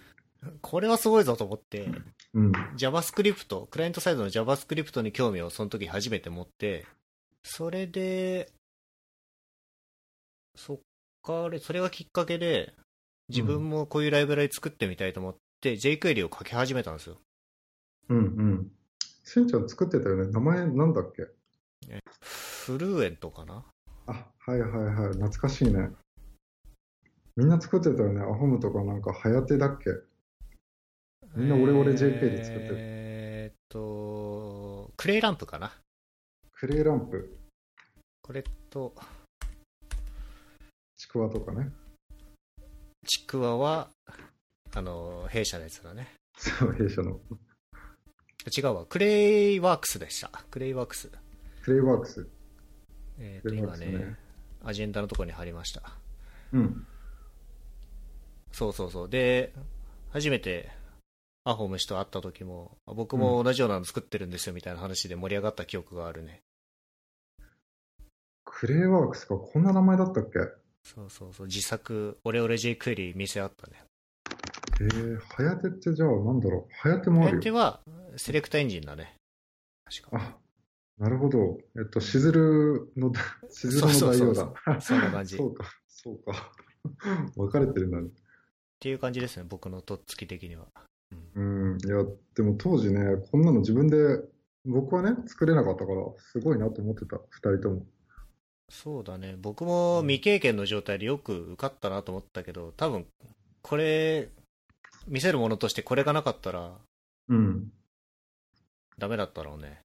[0.61, 1.87] これはすごいぞと思って、
[2.35, 6.85] うん、JavaScript、クライアントサイドの JavaScript に興味をその時初めて持って、
[7.43, 8.51] それで、
[10.55, 10.77] そっ
[11.23, 12.73] か、それがきっかけで、
[13.29, 17.17] 自分もこういうライブラリ作ってみたいと思って、うん、jQuery を書き始めたんですよ。
[18.09, 18.71] うんうん。
[19.23, 20.31] しんちゃん作ってたよね。
[20.31, 21.23] 名前なんだっけ？
[22.21, 23.63] フルーエントかな？
[24.07, 25.13] あ、はいはいはい。
[25.13, 25.89] 懐かしいね。
[27.37, 28.21] みんな作ってたよね。
[28.21, 29.85] アホムとかなんか、はやてだっけ？
[31.35, 32.75] みんな俺俺 JK で作ってる。
[32.77, 35.71] えー、っと、クレイランプかな？
[36.53, 37.37] クレイランプ。
[38.21, 38.95] これと、
[40.95, 41.69] ちくわとかね。
[43.05, 43.89] ちくわは、
[44.73, 46.07] あの、弊社のやつだね。
[46.37, 47.19] そう、弊社の。
[48.57, 48.85] 違うわ。
[48.85, 50.31] クレイワークスでした。
[50.49, 51.09] クレイワークス。
[51.63, 52.25] クレイワークス。
[53.19, 54.15] えっ、と、今ね、
[54.63, 55.81] アジェンダのところに貼りました。
[56.53, 56.87] うん。
[58.53, 59.09] そうそうそう。
[59.09, 59.53] で、
[60.11, 60.71] 初めて
[61.47, 66.41] ahomu 氏と会った時も、僕も同じようなの作ってるんですよみたいな話で盛り上がった記憶があるね。
[68.43, 70.39] クレイワークスか、こんな名前だったっけ？
[70.83, 73.83] そうそうそう、自作、オレオレ J クエリ店あったね。
[74.81, 77.31] えー、はやてってじゃあなんだろう、はやてもあるよ。
[77.31, 77.79] はやては、
[78.17, 79.15] セレクトエンジンだね。
[79.85, 80.17] 確か。
[80.17, 80.37] あ、
[80.97, 81.59] なるほど。
[81.77, 83.13] えっと、しずるの、
[83.49, 84.81] しずるの代表だ。
[84.81, 85.37] そんな感じ。
[85.37, 86.51] そうか、そうか。
[87.37, 88.07] 分かれてるんだね。
[88.07, 88.11] っ
[88.79, 90.67] ていう感じですね、僕のとっつき的には。
[91.35, 92.03] うん、いや、
[92.35, 94.21] でも当時ね、こんなの自分で、
[94.65, 97.85] 僕はね、作れなかったから、すごいなと思ってた、二人とも。
[98.69, 99.35] そうだね。
[99.39, 103.05] 僕も未経験の状態でよく受かったなと思ったけど、多分、
[103.61, 104.29] これ、
[105.07, 106.71] 見せるものとしてこれがなかったら、
[107.27, 107.71] うん。
[108.97, 109.81] ダメだったろうね。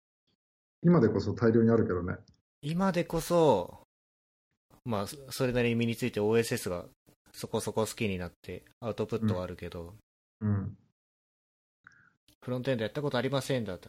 [0.82, 2.16] 今でこそ大量にあるけどね。
[2.62, 3.80] 今でこそ、
[4.84, 6.86] まあ、そそれなりに身について OSS が
[7.32, 9.94] そこそこ好きになって、アウトプットはあるけど、
[10.40, 10.76] うん。
[12.42, 13.88] フロントエンドやったことありませんだって、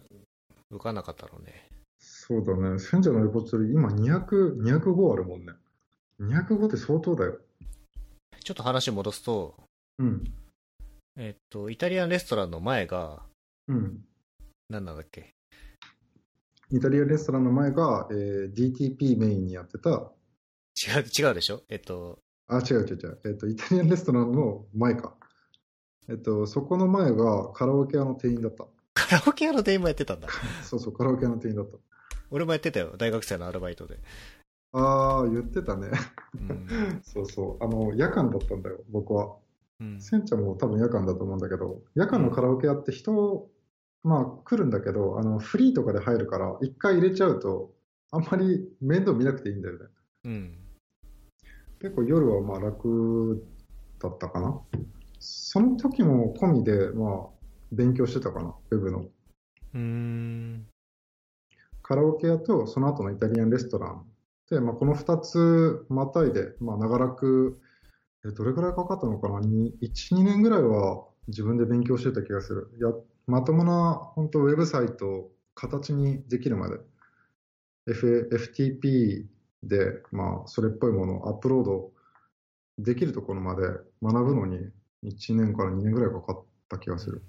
[0.69, 1.67] 受かんなかったろうね。
[1.99, 2.79] そうだね。
[2.79, 5.53] 選者のレポジトリ、今200、205あるもんね。
[6.19, 7.37] 205って相当だよ。
[8.43, 9.55] ちょっと話戻すと、
[9.99, 10.23] うん。
[11.17, 13.21] えっと、イタリアンレストランの前が、
[13.67, 14.03] うん。
[14.69, 15.33] 何なんだっけ？
[16.71, 21.63] イタリアレストランの前が、えー DTP メインにやってた、違う、違うでしょ？
[21.69, 23.19] えっと、あ、違う違う違う。
[23.25, 25.15] えっ、と、イタリアンレストランの前か。
[26.09, 28.65] えっ、と、そこの前がカラオケ屋の店員だった。
[28.93, 30.27] カラオケ屋の店員もやってたんだ。
[30.63, 31.77] そうそう、カラオケ屋の店員だった。
[32.29, 33.99] 俺もやってたよ、大学生のアルバイトで。
[34.73, 35.89] あー、言ってたね。
[36.35, 37.01] うん。
[37.03, 37.63] そうそう。
[37.63, 39.35] あの、夜間だったんだよ、僕は。
[39.79, 43.49] うん、センちゃんも多分夜間だと思うんだけど、夜間のカラオケ屋って人、
[44.03, 47.73] まあ来るんだけど、あの、フリーとかで入るから、一回入れちゃうと、
[48.11, 49.85] あんまり面倒見なくていいんだよね。
[50.25, 50.57] うん。
[51.79, 53.45] 結構夜はまあ楽
[53.99, 54.61] だったかな。
[55.21, 57.29] その時も込みで、まあ、
[57.71, 58.99] 勉強してたかな、ウェブの。
[58.99, 60.67] うーん。
[61.83, 64.05] カラオケ屋とその後のイタリアンレストラン。
[64.49, 67.59] で、まあ、この2つまたいで、まあ、長らく、
[68.25, 72.71] えどれくらいかかったのかな、に1、2年ぐらいは自分で勉強してた気がする。
[72.79, 72.91] や
[73.27, 76.79] まともな、本当ウェブサイトを形にできるまで、
[77.87, 79.27] F、FTP
[79.61, 81.91] で、まあ、それっぽいものをアップロード
[82.79, 83.61] できるところまで
[84.01, 84.71] 学ぶのに
[85.03, 87.23] 1年から2年ぐらいかかった気がする。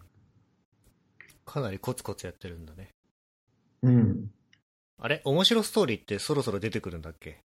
[1.44, 2.90] かなりコツコツやってるんだね。
[3.82, 4.30] うん。
[4.98, 5.22] あれ？
[5.24, 7.40] 面白ストーリーってそろそろ出てくるんだっけ？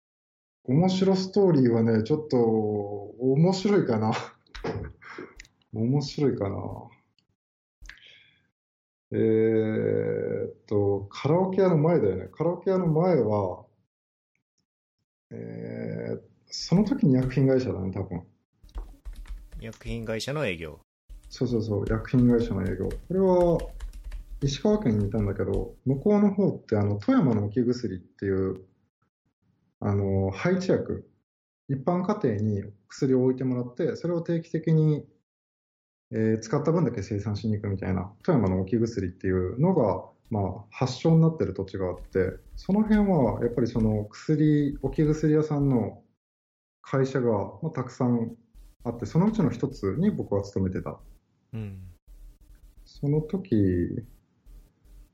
[0.66, 4.14] 面白ストーリーはね、ちょっと面白いかな。
[5.74, 6.56] 面白いかな。
[9.12, 12.28] えーっと、カラオケ屋の前だよね。
[12.32, 13.66] カラオケ屋の前は、
[15.32, 18.22] えーその時に薬品会社だね、多分。
[19.64, 20.82] 薬品会社の営業。
[21.30, 22.90] そうそうそう、薬品会社の営業。
[22.90, 23.58] これは、
[24.42, 28.66] 石川県にいたんだけど、向こうの方って、あの、富山の置き薬っていう、
[29.80, 31.10] あの、配置薬、
[31.70, 35.06] 一般家庭に薬を置いてもらって、それを定期的に、
[36.12, 46.04] えー使った分だけ生産しに行くみたいな、富山の置き薬っていうのが、まあ、発祥になってる土地があって、その辺は、やっぱりその薬、置き薬屋さんの
[46.82, 48.36] 会社が、まあ、たくさん
[48.84, 51.00] あって、そのうちの一つに僕は勤めてた。
[51.54, 51.80] うん。
[52.86, 53.56] その時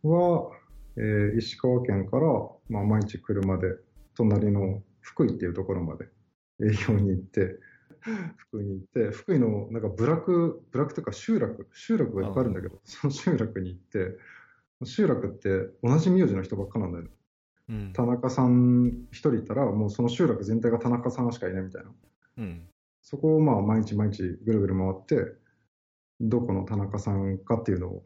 [0.04, 0.52] は、
[0.98, 2.26] えー石川県から、
[2.68, 3.76] まあ、毎日車で
[4.16, 6.06] 隣の福井っていうところまで
[6.62, 7.60] 営業に行って、
[8.38, 14.18] 福井に行って、福井のなんか部落、部落というか集落、集落がいっぱいあるんだけど、その集落に行って、
[14.84, 15.50] 集落って
[15.84, 17.10] 同じ名字の人ばっかなんだよね。
[17.70, 17.94] うん。
[17.94, 21.92] 田中さん一人いたら、もうその集落全体が田中さんしかいないみたいな。
[22.38, 22.69] うん。
[23.02, 25.34] そこをまあ毎日毎日ぐるぐる回って、
[26.22, 28.04] どこの田中さんかっていうのを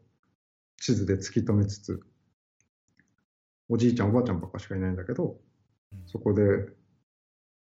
[0.80, 2.00] 地図で突き止めつつ、
[3.68, 5.36] おじいちゃんおばあちゃんばっかしかいないんだけど
[5.92, 6.42] うん、そこで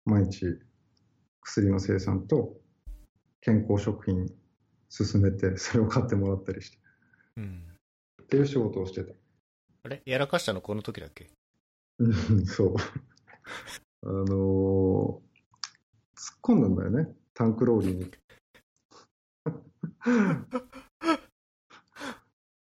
[0.06, 0.60] 毎日
[1.42, 2.54] 薬の生産と
[3.42, 4.28] 健康食品
[4.90, 6.78] 進めて、それを買ってもらったりして、
[7.38, 7.64] うん。
[8.22, 9.14] っていう仕事をしてた。
[9.84, 10.02] あれ？
[10.06, 11.30] やらかしたのこの時だっけ？
[12.00, 12.76] うんそう。
[14.06, 15.33] あのー
[16.24, 18.10] 突っ込んだんだよね、タンクローリーに。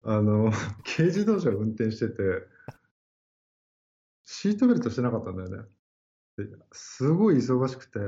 [0.03, 0.51] あの、
[0.83, 2.47] 軽自動車を運転してて、
[4.23, 5.69] シートベルトしてなかったんだよね。
[6.71, 7.99] すごい忙しくて、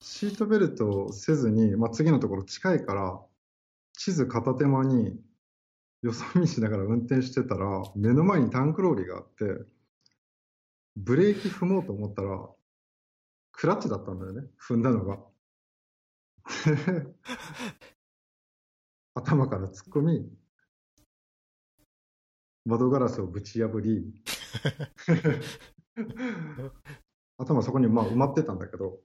[0.00, 3.18] シートベルトをせずに、まあ、次のところ近いから、
[3.94, 5.18] 地図片手間に、
[6.02, 9.64] よそ見しながら運転してたら、目の前にタンクローリーがあって、
[10.94, 12.50] ブレーキ踏もうと思ったら、
[13.60, 15.18] クラッチだったんだよね、踏んだのが。
[19.12, 20.32] 頭から突っ込み、
[22.64, 24.14] 窓ガラスをぶち破り、
[27.36, 28.98] 頭そこにまあ埋まってたんだけど、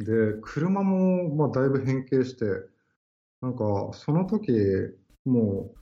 [0.00, 2.44] で、車もまあだいぶ変形して、
[3.40, 4.50] なんかその時、
[5.24, 5.78] もう、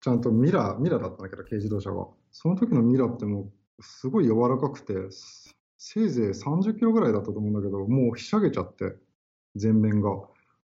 [0.00, 2.08] ちゃんとミラー、ミラーだったんだけど、軽自動車が。
[2.30, 4.94] その時のミラーってもう、すごい柔らかくて、
[5.86, 8.96] せいぜい30キロぐらいだったと思うんだけど、もうひしゃげちゃって、
[9.60, 10.10] 前面が。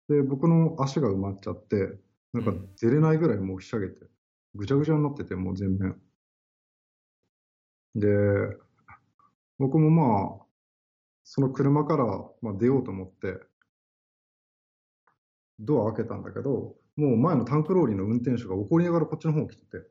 [0.07, 1.97] で、僕の足が埋まっちゃって、
[2.31, 4.05] なんか出れないぐらいもうひしゃげて、
[4.53, 5.99] ぐちゃぐちゃになってて、もう全面。
[7.95, 8.07] で、
[9.57, 10.45] 僕もまあ、
[11.23, 12.05] その車から
[12.43, 13.39] まあ出ようと思って、
[15.59, 19.87] ドア開けたんだけど、もう前のタンクローリーの運転手が怒りながらこっちの方来てて、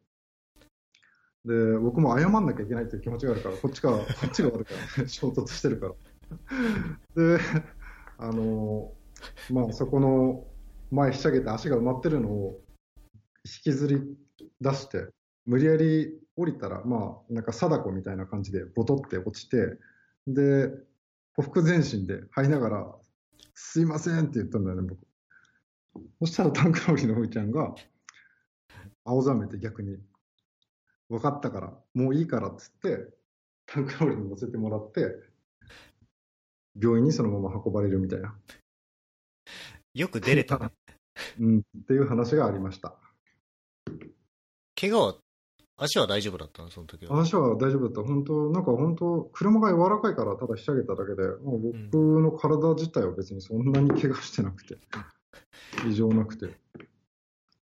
[1.49, 5.95] で、僕も謝んなきゃいけないっていう気持ちがあるから、こっちが、こっちが悪いから、 衝突してるか
[7.17, 7.37] ら。
[7.37, 7.43] で、
[8.19, 8.93] あの、
[9.51, 10.47] まあそこの
[10.91, 12.61] 前ひしゃげて足が埋まってるのを
[13.47, 14.19] 引きずり
[14.61, 15.09] 出して、
[15.47, 19.79] 無理やり降りたら、まあなんか貞子みたいな感じでボトって落ちて、
[20.27, 20.71] で、
[21.35, 22.95] ほふ前進で入りながら、
[23.55, 25.01] すいませんって言ったんだよね、僕。
[26.21, 27.75] そしたらタンクローリーのふーちゃんが、
[29.05, 29.97] 青ざめて逆に、
[31.09, 33.09] 分かったから、もういいからっつって、
[33.66, 35.14] タンクローリーに乗せてもらって、
[36.81, 38.38] 病院にそのまま運ばれるみたいな、
[39.94, 40.73] よく出れたね。
[41.40, 42.97] うん、っていう話がありました。
[44.81, 45.16] 怪我は、
[45.77, 46.71] 足は大丈夫だったの？
[46.71, 47.16] その時は。
[47.16, 48.03] 話は大丈夫だった。
[48.03, 54.79] 本当、なんか本当、車が柔らかいからただひしゃげただけで、もう僕の体自体は別にそんなに怪我してなくて、
[55.88, 56.57] 異常なくて。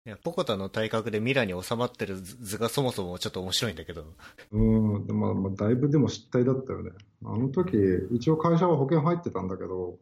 [0.04, 4.04] いや、ポコタの体格でミラに収まってる図図がそもそもちょっと面白いんだけど。
[4.50, 4.58] う
[4.98, 6.90] ん、でまあ、まあ、だいぶでも失態だったよね。
[7.24, 7.76] あの時、
[8.10, 9.98] 一応会社は保険入ってたんだけど、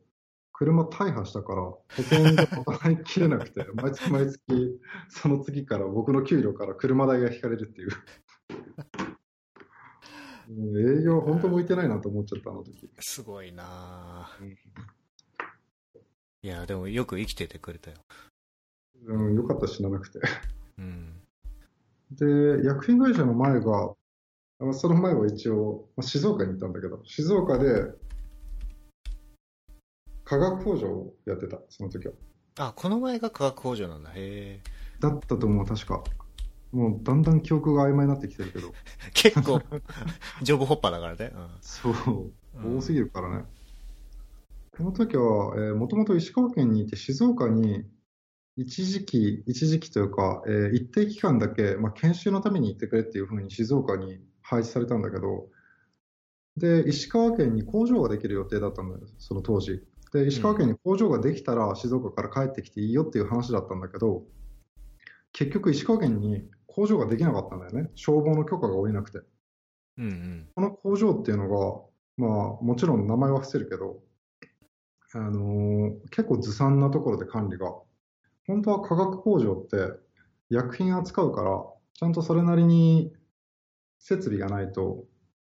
[0.52, 7.88] 車大破したから、保険が払いきれなくて、 毎月毎月、その次から僕の給料から車代が引かれるっていう。
[7.88, 7.92] う
[9.06, 9.10] ん
[10.98, 12.90] 営業本当向いてないなと思っちゃった、あの時。
[12.98, 14.56] すごいなぁうん
[16.42, 17.98] いや、でもよく生きててくれたよ。
[19.06, 20.20] うん、よかった死ななくて。
[20.78, 21.14] うん。
[22.12, 23.94] で、薬品会社の前が、
[24.60, 27.92] あその前は一応、まあ静岡に行ったんだけど、静岡で
[30.30, 32.14] 化学工場をやってた、その時は。
[32.58, 34.10] あ、この前が化学工場なんだ。
[34.10, 34.60] へえ。
[35.00, 36.04] だったと思う、確か。
[36.70, 38.72] もうだんだん記憶が曖昧になってきてるけど、
[39.12, 39.60] 結構、
[40.42, 41.32] ジョブホッパーだからね。
[41.60, 41.92] そう、
[42.62, 43.44] うん多すぎるからね。
[44.76, 47.84] この時は、えー、もともと石川県にいて、静岡に
[48.60, 55.48] 一時期、一時期というか、えー一定期間だけ、まあ、研修のために行ってくれっていうふうに静岡に配置されたんだけど、
[56.58, 59.82] で、石川県に工場ができる予定だったんだよ、その当時。
[60.12, 64.24] で、石川県に工場ができたら静岡から帰ってきていいよっていう話だったんだけど、
[65.32, 67.90] 結局石川県に工場ができなかったんだよね。
[67.94, 69.20] 消防の許可が下りなくて。
[69.96, 70.48] うんうん。
[70.54, 71.80] この工場っていうのが、
[72.18, 74.02] まあ、もちろん名前は伏せるけど、
[75.14, 77.72] あのー結構ずさんなところで管理が。
[78.50, 79.96] 本当は化学工場って
[80.48, 83.12] 薬品扱うから、ちゃんとそれなりに
[84.00, 85.04] 設備がないと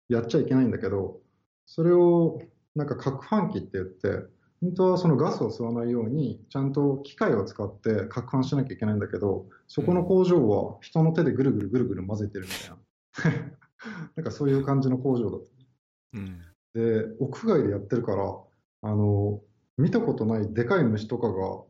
[0.10, 1.22] やっちゃいけないんだけど、
[1.66, 2.42] それを
[2.76, 4.28] なんか攪拌機って言って、
[4.62, 12.78] 本当はそのガスを吸わないように、ちゃんと機械を使って攪拌しなきゃいけないんだけど、そこの工場は人の手でぐるぐるぐるぐる混ぜてるみたいな。
[14.18, 16.18] なんかそういう感じの工場だった。
[16.18, 16.42] うん。
[16.74, 18.38] で、屋外でやってるから、
[18.82, 19.42] あの、
[19.78, 21.64] 見たことないでかい虫とかが、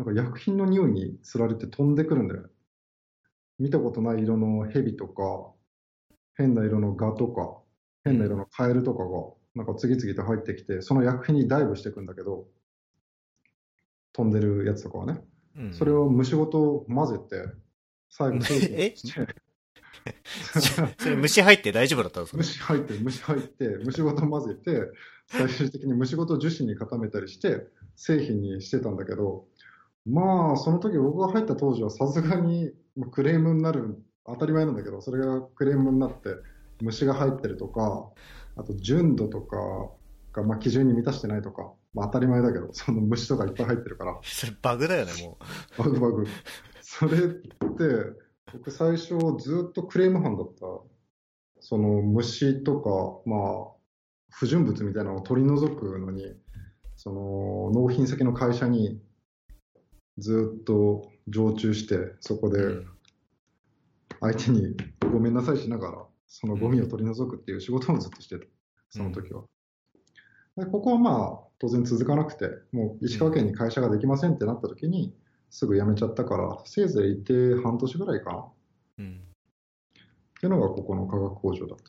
[0.00, 2.48] なんか薬品の匂いにつられて飛んでくるんだよね。
[3.58, 5.52] 見たことない色の蛇とか、
[6.34, 7.58] 変な色のガとか、
[8.02, 9.10] 変な色のカエルとかが、
[9.54, 12.46] なんか次々と入ってきて、その薬品にダイブしていくんだけど、
[14.14, 15.20] 飛んでるやつとかはね。
[15.58, 17.52] うん、それを虫ごと混ぜて、
[18.08, 18.38] 最後、
[18.72, 18.94] え？
[20.98, 24.90] それ虫入って大丈夫だったんですか虫入って、虫入って、虫ごと混ぜて、
[25.26, 29.49] 最終的に虫ごと樹脂に固めたりして、製品にしてたんだけど、
[30.06, 36.30] まあ、その時僕が入った当時はさすがにまあクレームになる、当たり前なんだけど、それがクレームになって、
[36.80, 38.10] 虫が入ってるとか、
[38.56, 39.56] あと純度とか
[40.32, 45.38] がまあ基準に満たしてないとか、まあ当たり前だけど、その虫とかいっぱい入ってるから、それバグだよね、も
[45.78, 46.26] バグバグ。
[46.80, 47.50] それって、
[48.52, 50.60] 僕最初ずっとクレーム班だった。
[51.60, 52.90] その虫とか、
[53.28, 53.80] まあ、
[54.30, 56.24] 不純物みたいなのを取り除くのに、
[56.96, 59.00] その納品先の会社に
[60.20, 62.52] ずっと常駐して、そこう。
[62.52, 62.86] でうん
[64.20, 64.76] 相手に
[65.10, 68.46] ごめんなさいしながら、そのゴミを取り除くっていう仕事をずっとしてた、
[68.90, 69.44] その時は。
[70.58, 75.14] でここはまあ、当然続かなくて、もう石川県に会社ができませんってなった時に、
[75.48, 78.38] すぐ辞めちゃったから、せいぜいいて半年ぐらいかな。
[78.40, 78.52] っ
[78.98, 79.20] うん。
[80.40, 81.84] ていうのがここの化学工場だった。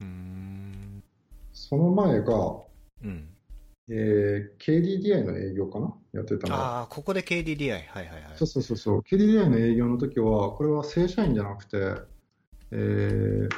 [0.00, 1.02] うーん。
[1.52, 2.62] その前が、
[3.02, 3.33] うん。
[3.90, 5.94] えー KDDI の営業かな？
[6.12, 6.78] やってたのは。
[6.78, 7.70] ああ、ここで KDDI。
[7.70, 8.22] はいはいはい。
[8.36, 9.00] そうそうそうそう。
[9.00, 11.76] KDDI の営業の時は、これは正社員じゃなくて、
[12.70, 13.48] えー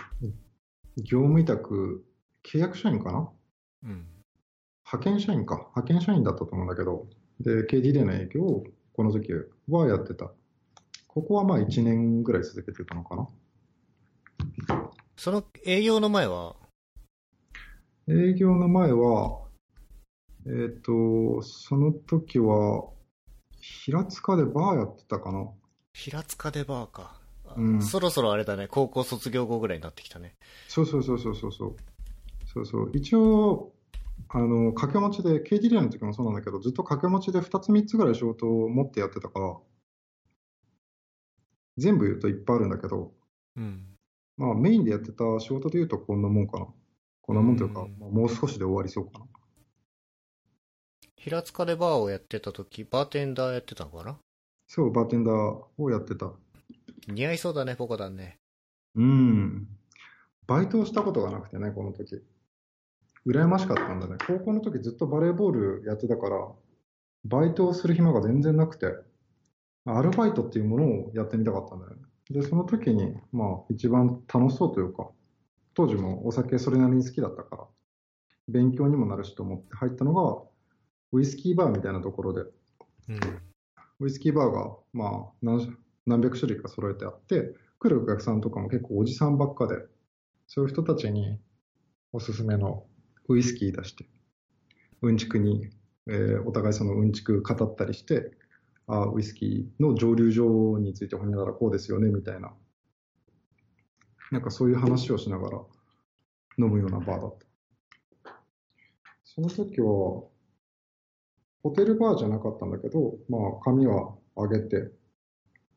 [0.99, 2.05] 業務委託、
[2.43, 3.29] 契約社員かな？
[3.85, 4.07] うん。
[4.91, 5.57] 派遣社員か。
[5.57, 7.07] 派遣社員だったと思うんだけど、
[7.41, 8.65] で、KDDI の営業を
[8.95, 9.31] この時
[9.69, 10.33] はやってた。
[11.07, 13.29] ここはまあ1年ぐらい続けてたのかな？
[15.17, 16.57] その営業の前は、
[18.09, 19.46] 営業の前は、
[20.47, 22.85] えっ、と、その時は、
[23.61, 25.49] 平塚でバーやってたかな？
[25.93, 27.21] 平塚でバーか。
[27.57, 30.35] うんそろそろあれだね、高校卒業後ぐらいになってきたね。
[30.69, 31.77] そうそうそうそうそうそう。
[32.53, 32.91] そうそう。
[32.93, 33.73] 一応、
[34.29, 39.57] あの、掛け持ちで、KDDI の時もそうなんだけど、ずっと掛け持ちで2つ3つぐらい仕事を持ってやってたから、
[41.77, 43.13] 全部言うといっぱいあるんだけど、
[43.57, 43.85] うん。
[44.37, 46.67] まあメインでやってた仕事で言うとこんなもんかな。
[47.23, 49.27] こんなもんというか、うんまあもう少しで終わりそうかな。
[51.27, 54.17] 平塚でバーをやってた時、バーテンダーやってたのかな？
[54.69, 56.31] そう、バーテンダーをやってた。
[57.09, 58.37] 似合いそうだね、ポコダンね。
[58.95, 59.67] うん。
[60.47, 62.23] バイトをしたことがなくてね、この時。
[63.27, 64.19] 羨ましかったんだね。
[64.25, 66.47] 高校の時ずっとバレーボールやってたから、
[67.25, 68.95] バイトをする暇が全然なくて、
[69.85, 72.03] アルバイトっていうものをやってみたかったんだよね。
[72.31, 75.09] で、その時に、まあ、一番楽しそうというか、
[75.75, 77.65] 当時もお酒それなりに好きだったから、
[78.47, 80.46] 勉強にもなるしと思って入ったのが、
[81.13, 82.41] ウイスキーバーみたいなところで、
[83.09, 83.21] うん。
[84.01, 85.77] ウイスキーバーが、まあ何、
[86.07, 89.77] 何百種類か揃えてあって、来るお客さんとかも結構おじさんばっかで、
[90.47, 91.39] そういう人たちに
[92.13, 92.87] おすすめの
[93.29, 94.07] ウイスキー出して、
[95.03, 95.71] うんちくに、
[96.09, 98.33] えーお互いそのうんちく語ったりして、
[98.87, 102.53] あウイスキーの蒸留所についてほにゃららこうですよね、みたいな。
[104.31, 105.59] なんかそういう話をしながら
[106.59, 107.47] 飲むようなバーだった。
[109.25, 110.25] その時は、
[111.67, 114.89] ホテルバーじゃなかったんだけど、まあ、髪は上げて、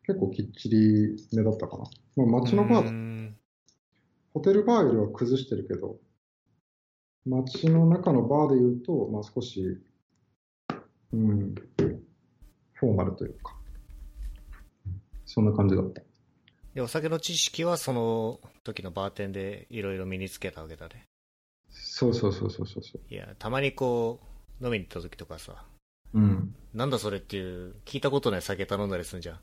[0.05, 1.85] 結構きっちりめだったかな。
[2.15, 3.31] まあ、街のバー
[4.31, 5.97] ホテルバーよりは崩してるけど、
[7.25, 9.79] 街の中のバーで言うと、まあ、少し、
[11.11, 11.55] うん、
[12.73, 13.55] フォーマルというか、
[15.25, 16.03] そんな感じだった。
[16.75, 21.07] で、お酒の知識はその時のバーテンでいろいろ身につけたわけだね。
[21.71, 23.01] そうそうそうそうそうそう。
[23.09, 24.29] いや、たまにこう、
[24.63, 25.65] 飲みに行った時とかさ、
[26.13, 26.55] うん。
[26.73, 29.39] なんだそれっていう、聞いたことない酒頼んだりするんじゃん。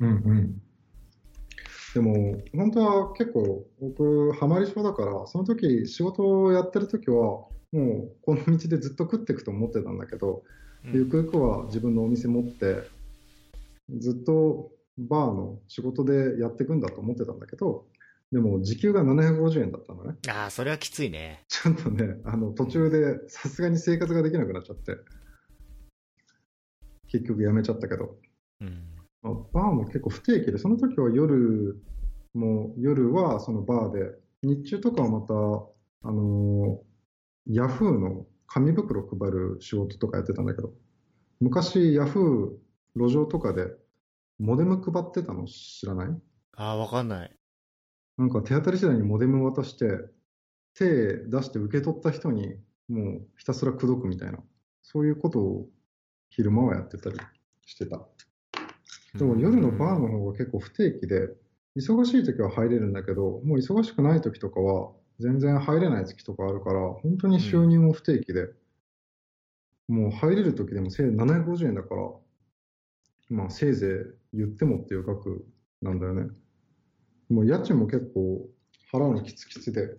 [0.00, 0.62] うんうん。
[1.94, 10.42] でも、本当は結構、僕、ハマり症だから、その時、仕事をやってる時は、もう、この道でずっと食っていくと思ってたんだけど、
[10.84, 12.88] うんゆくゆくは自分のお店持って、
[13.98, 17.86] ずっとバーの仕事でやっていくんだと思ってたんだけど、
[18.30, 20.16] でも時給が750円だったのね。
[20.28, 21.44] ああ、それはきついね。
[21.48, 24.96] ちょっとね、あの途中でさすがに生活ができなくなっちゃって、
[27.08, 28.16] 結局辞めちゃったけど、
[28.60, 28.84] うん。
[29.22, 31.82] まあバーも結構不定期で、その時は夜
[32.34, 36.88] も、夜はそのバーで、日中とかはまた、あのー
[37.50, 40.74] ヤフーの紙袋配る仕事とかやってたんだけど、
[41.40, 43.68] 昔ヤフー路上とかで
[44.38, 46.08] モデム配ってたの知らない？
[46.56, 47.34] ああ、わかんない。
[48.18, 49.86] なんか手当たり次第にモデム渡して、
[50.74, 52.56] 手出して受け取った人に
[52.88, 54.40] もうひたすら口説くみたいな、
[54.82, 55.68] そういうことを
[56.30, 57.16] 昼間はやってたり
[57.66, 58.00] してた。
[59.14, 61.28] でも夜のバーの方が結構不定期で、
[61.76, 68.48] 忙しい時は入れるんだけど、もう忙しくない時とかは全然入れない月とかあるから、本当に収入も不定期で、
[69.88, 72.02] もう入れる時でもせい750円だから、
[73.30, 75.46] まあせいぜい言ってもっていう額
[75.82, 76.28] なんだよね。
[77.28, 78.48] もう家賃も結構
[78.92, 79.96] 払うのきつきつで、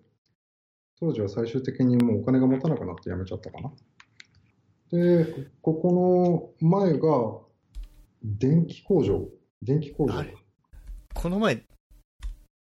[1.00, 3.72] 当時は最終的にもうお金が持たなくなって辞めちゃったかな。
[4.92, 7.40] で、ここの前が
[8.24, 9.26] 電気工場。
[9.62, 10.24] 電気工場
[11.14, 11.64] この前、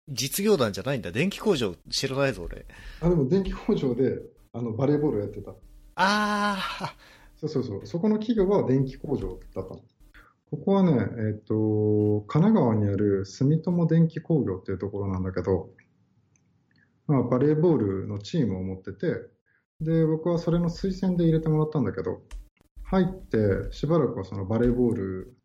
[0.09, 1.11] 実業団じゃないんだ。
[1.13, 2.67] 電気工場知らないぞ、俺。
[3.01, 4.21] あ、でも電気工場で
[4.53, 5.53] あのバレーボールやってた。
[5.97, 6.95] ああ、
[7.37, 7.87] そうそうそう。
[7.87, 9.81] そこの企業は電気工場だったの。
[10.51, 15.71] ここはね、えっ、と、神奈川にある住友電気工業っていうところなんだけど、
[17.07, 19.07] まあ、バレーボールのチームを持ってて、
[19.81, 22.23] で、僕はそれの推薦で入れてもらったんだけど、
[22.85, 25.37] 入ってしばらくはそのバレーボール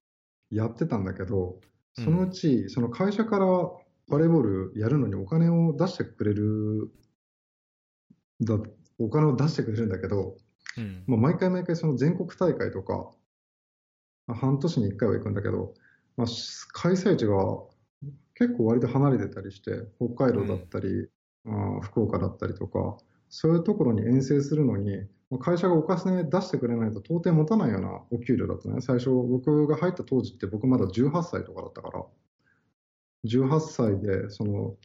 [0.50, 1.60] やってたんだけど、
[1.94, 3.46] そのうち、その会社から
[4.10, 6.92] バレーボールやるのにお金を出してくれる、
[8.42, 8.58] だ
[8.98, 10.38] お金を出してくれるんだけど、
[10.78, 11.04] うん。
[11.06, 13.12] まあ、毎回毎回その全国大会とか、
[14.26, 15.74] まあ半年に1回は行くんだけど、
[16.18, 17.36] まあ、し開催地が
[18.36, 21.08] 結構割と離れてたりして、北海道だったり、
[21.44, 22.98] まあ福岡だったりとか、
[23.34, 24.96] そういうところに遠征するのに、
[25.32, 28.80] まあ会社がお金出してくれないと到底持たないようなお給料だったね。
[28.80, 32.06] 最初、僕が入った当時って僕まだ18歳とかだったから、
[33.26, 34.76] 18歳で、その、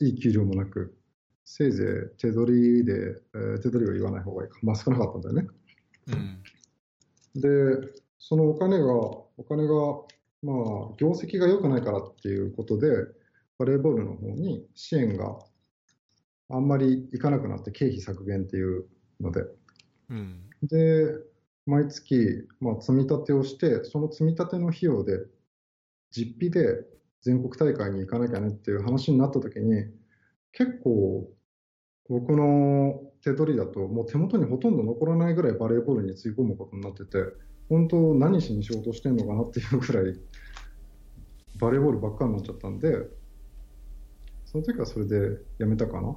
[0.00, 0.96] いい給料もなく、
[1.44, 1.84] せいぜ
[2.16, 4.58] い手取りで、えー手取りは言わない方がいいか。
[4.62, 5.48] まあ少なかったんだよね。
[7.34, 7.42] うん。
[7.42, 7.48] で、
[8.18, 9.74] そのお金が、お金が、
[10.42, 12.88] まあ、業績が良くないからっていうことで、
[13.58, 15.38] バレーボールの方に支援が
[16.54, 18.86] あんまり行かなくなって経費削減っていう
[19.20, 19.44] ので。
[20.10, 20.42] うん。
[20.62, 21.14] で、
[21.66, 25.18] 毎月、まあ、積み立てをして、その積み立ての費用で、
[26.10, 26.84] 実費で
[27.22, 29.84] 全国大会に行かなきゃねっていう話になった時に、
[30.52, 31.28] 結構、
[32.08, 37.18] 僕の手取りだと、もう手元にほとんど残らないぐらいバレーボールにつぎ込むことになってて、
[37.68, 40.14] 本当、何しに仕事してんのかなっていうぐらい、
[41.58, 43.08] バレーボールばっかりになっちゃったんで、
[44.44, 46.14] その時はそれでやめたかな。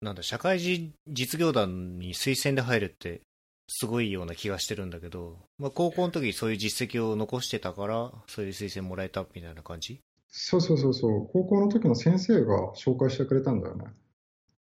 [0.00, 3.20] なんだ、社会人実業団に推薦で入るって、
[3.68, 10.00] すごいような気がしてるんだけど、まあ、高校の時そういう実績を残してたから、そういう推薦もらえたみたいな感じ？
[10.30, 13.84] そうそうそうそう、高校の時の先生が紹介してくれたんだよね。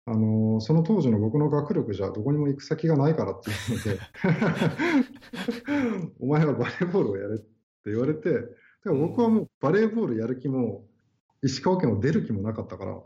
[0.04, 4.00] あのーその当時の僕の学力じゃどこにも行く先がないからっていうので、
[6.20, 7.46] お前はバレーボールをやれって
[7.86, 8.46] 言われて、だか
[8.86, 10.84] ら僕はもうバレーボールやる気も、
[11.42, 13.00] 石川県を出る気もなかったから、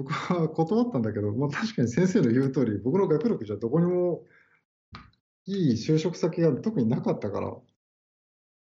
[0.00, 4.24] 僕は断ったんだけど、まあ、確かに先生の言う通り、僕の学力じゃどこにも
[5.44, 7.54] いい就職先が特になかったから、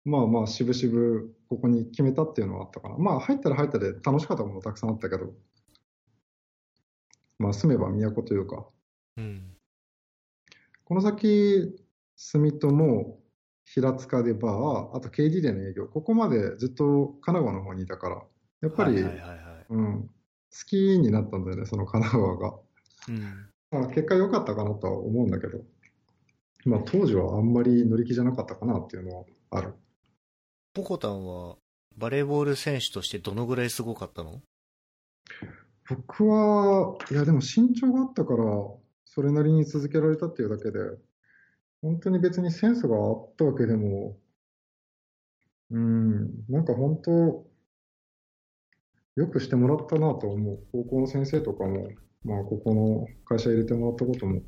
[0.07, 2.97] まあまあ、渋々ここに決めたっていうのはあったかな。
[2.97, 5.35] まあ、入ったら入ったで楽しかったものたくさんあったけど、
[7.39, 8.67] まあ、住めば都というか、
[9.19, 9.53] うん。
[10.85, 11.79] この先、
[12.17, 13.21] 住友、
[13.67, 18.23] 平塚でバー、あと KD での営業、ここまでずっと神奈川の方にいたから、
[18.63, 19.67] やっぱり、はいはいはいはい。
[19.69, 20.11] うん、
[20.53, 22.59] 好きになったんだよね、その神奈川が。
[23.09, 23.47] うん。
[23.71, 25.61] まあ、結果良かったかなとは思うんだけど、
[26.65, 29.75] まあ、当時はあんまり乗り気じゃなかったかなっていうのはある。
[30.75, 31.57] ポコタンは、
[31.97, 34.43] バレーボール選手としてどのぐらいすごかったの？
[35.89, 38.45] 僕は、いやでも身長があったから、
[39.05, 40.79] それなりに続けられたっていうだけで、
[41.83, 44.17] 本当に別にセンスがあったわけでも、
[45.71, 47.47] うん、なんか本当、
[49.17, 50.59] よくしてもらったなと思う。
[50.73, 51.89] 高校の先生とかも、
[52.25, 54.43] まあ、ここの会社入れてもらったことも、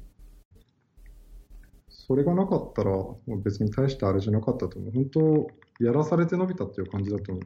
[1.88, 4.92] それがなかったら、もう別に大したあれじゃなかったと思う。
[4.92, 7.44] 本当、やらされて伸びたっていう感じだと思う。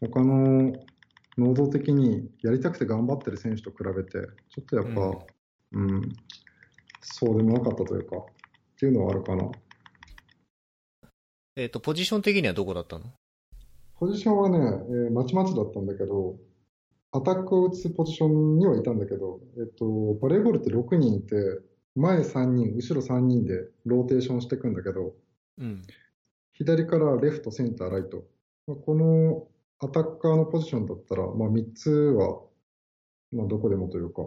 [0.00, 0.72] 他の
[1.38, 4.10] 能動的にやりたくて頑張ってる選手と比べて、
[4.50, 5.18] ちょっとやっぱ、
[5.72, 6.12] うん、
[7.00, 8.24] そうでもなかったというか、っ
[8.78, 9.50] ていうのはあるかな。
[11.56, 13.12] えっ、と、ポジション的にはどこだったの？
[13.98, 16.36] ポジションはね、えーまちまちだったんだけど、
[17.10, 21.34] アタックを打つポジションにはいたんだけど、えっと、バレーボールって6人いて、
[21.96, 25.14] 前3人、後ろ3人でローテーションしていくんだけど、
[25.58, 25.82] うん。
[26.52, 28.24] 左からレフト、センター、ライト。
[28.66, 29.48] まあこの
[29.80, 32.40] アタッカーのポジションだったら、まあ、3つは、
[33.32, 34.22] まあ、どこでもというか、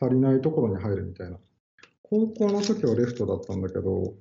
[0.00, 1.38] 足りないところに入るみたいな。
[2.02, 4.14] 高校の時はレフトだったんだけど、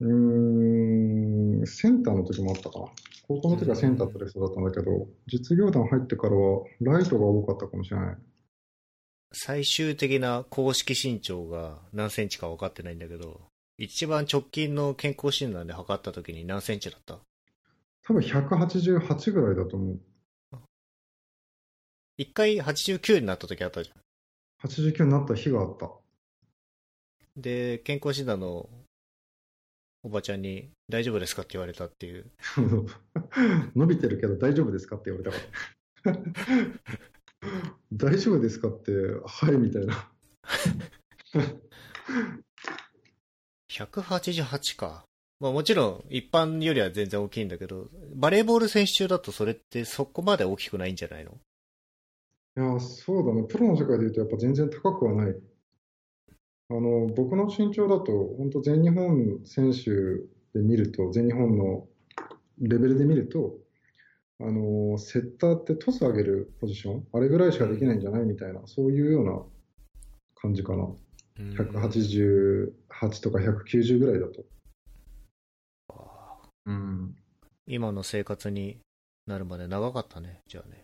[0.00, 0.77] うーん、
[1.66, 2.86] センターの時もあったかな。
[3.26, 8.16] 高校の時はセンターとレフトだったんだけど、実業団入ってからはライトが多かったかもしれない。
[9.32, 13.42] 最終的な公式身長が何センチか分かってないんだけど、
[13.76, 17.18] 一番直近の健康診断で測った時に何センチだった？
[18.06, 20.00] 多分188ぐらいだと思う。
[22.16, 23.92] 一回89になった時あったじゃ
[24.66, 24.66] ん。
[24.66, 25.90] 89になった日があった。
[27.36, 28.68] で、健康診断の
[30.08, 32.30] おばちゃんに大丈夫ですかって言われたっていう。
[33.76, 36.18] 伸びてるけど大丈夫ですかって言われたから。
[37.92, 38.90] 大丈夫ですかって、
[39.24, 40.10] はいみたいな。
[43.70, 45.04] 188か。
[45.40, 51.38] まあもちろん一般よりは全然大きいんだけど、バレーボール選手中だとそれってそこまで大きくないんじゃないの？
[52.56, 53.44] いや、そうだね。
[53.44, 55.36] プロの世界で言うとやっぱ全然高くはない。
[56.70, 59.90] あの、僕の身長だと、本当全日本選手
[60.58, 61.86] で見ると、全日本の
[62.60, 63.58] レベルで見ると、
[64.40, 69.42] あの、セッターってトス上げるポジション、あれぐらいしかできないんじゃないみたいな、そういうような
[70.34, 70.88] 感じかな。
[71.38, 72.72] 188
[73.22, 74.44] とか190ぐらいだと。
[76.66, 77.16] うん。
[77.66, 78.78] 今の生活に
[79.26, 80.82] なるまで長かったね、じゃあね。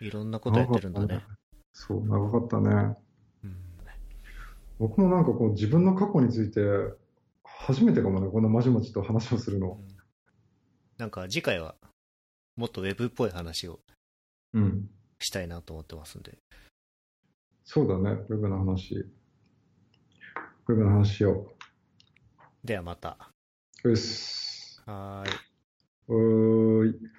[0.00, 1.24] いろんなことやってるんだね。
[1.72, 2.96] そう、長かったね。
[4.80, 6.60] うん僕もなんかこう自分の過去について
[7.42, 9.80] 初めてかもね、こんなまじまじと話をするの。
[10.96, 11.74] なんか次回は
[12.56, 13.80] もっとウェブっぽい話を
[14.54, 14.88] うん。
[15.20, 16.38] したいなと思ってますんで。
[17.64, 18.94] そうだね、ウェブの話。
[18.94, 21.52] ウェブの話しよ
[22.64, 23.30] ではまた。
[23.84, 23.90] う。
[23.90, 24.80] よし。
[24.86, 25.34] はーい。
[26.08, 27.17] おーい。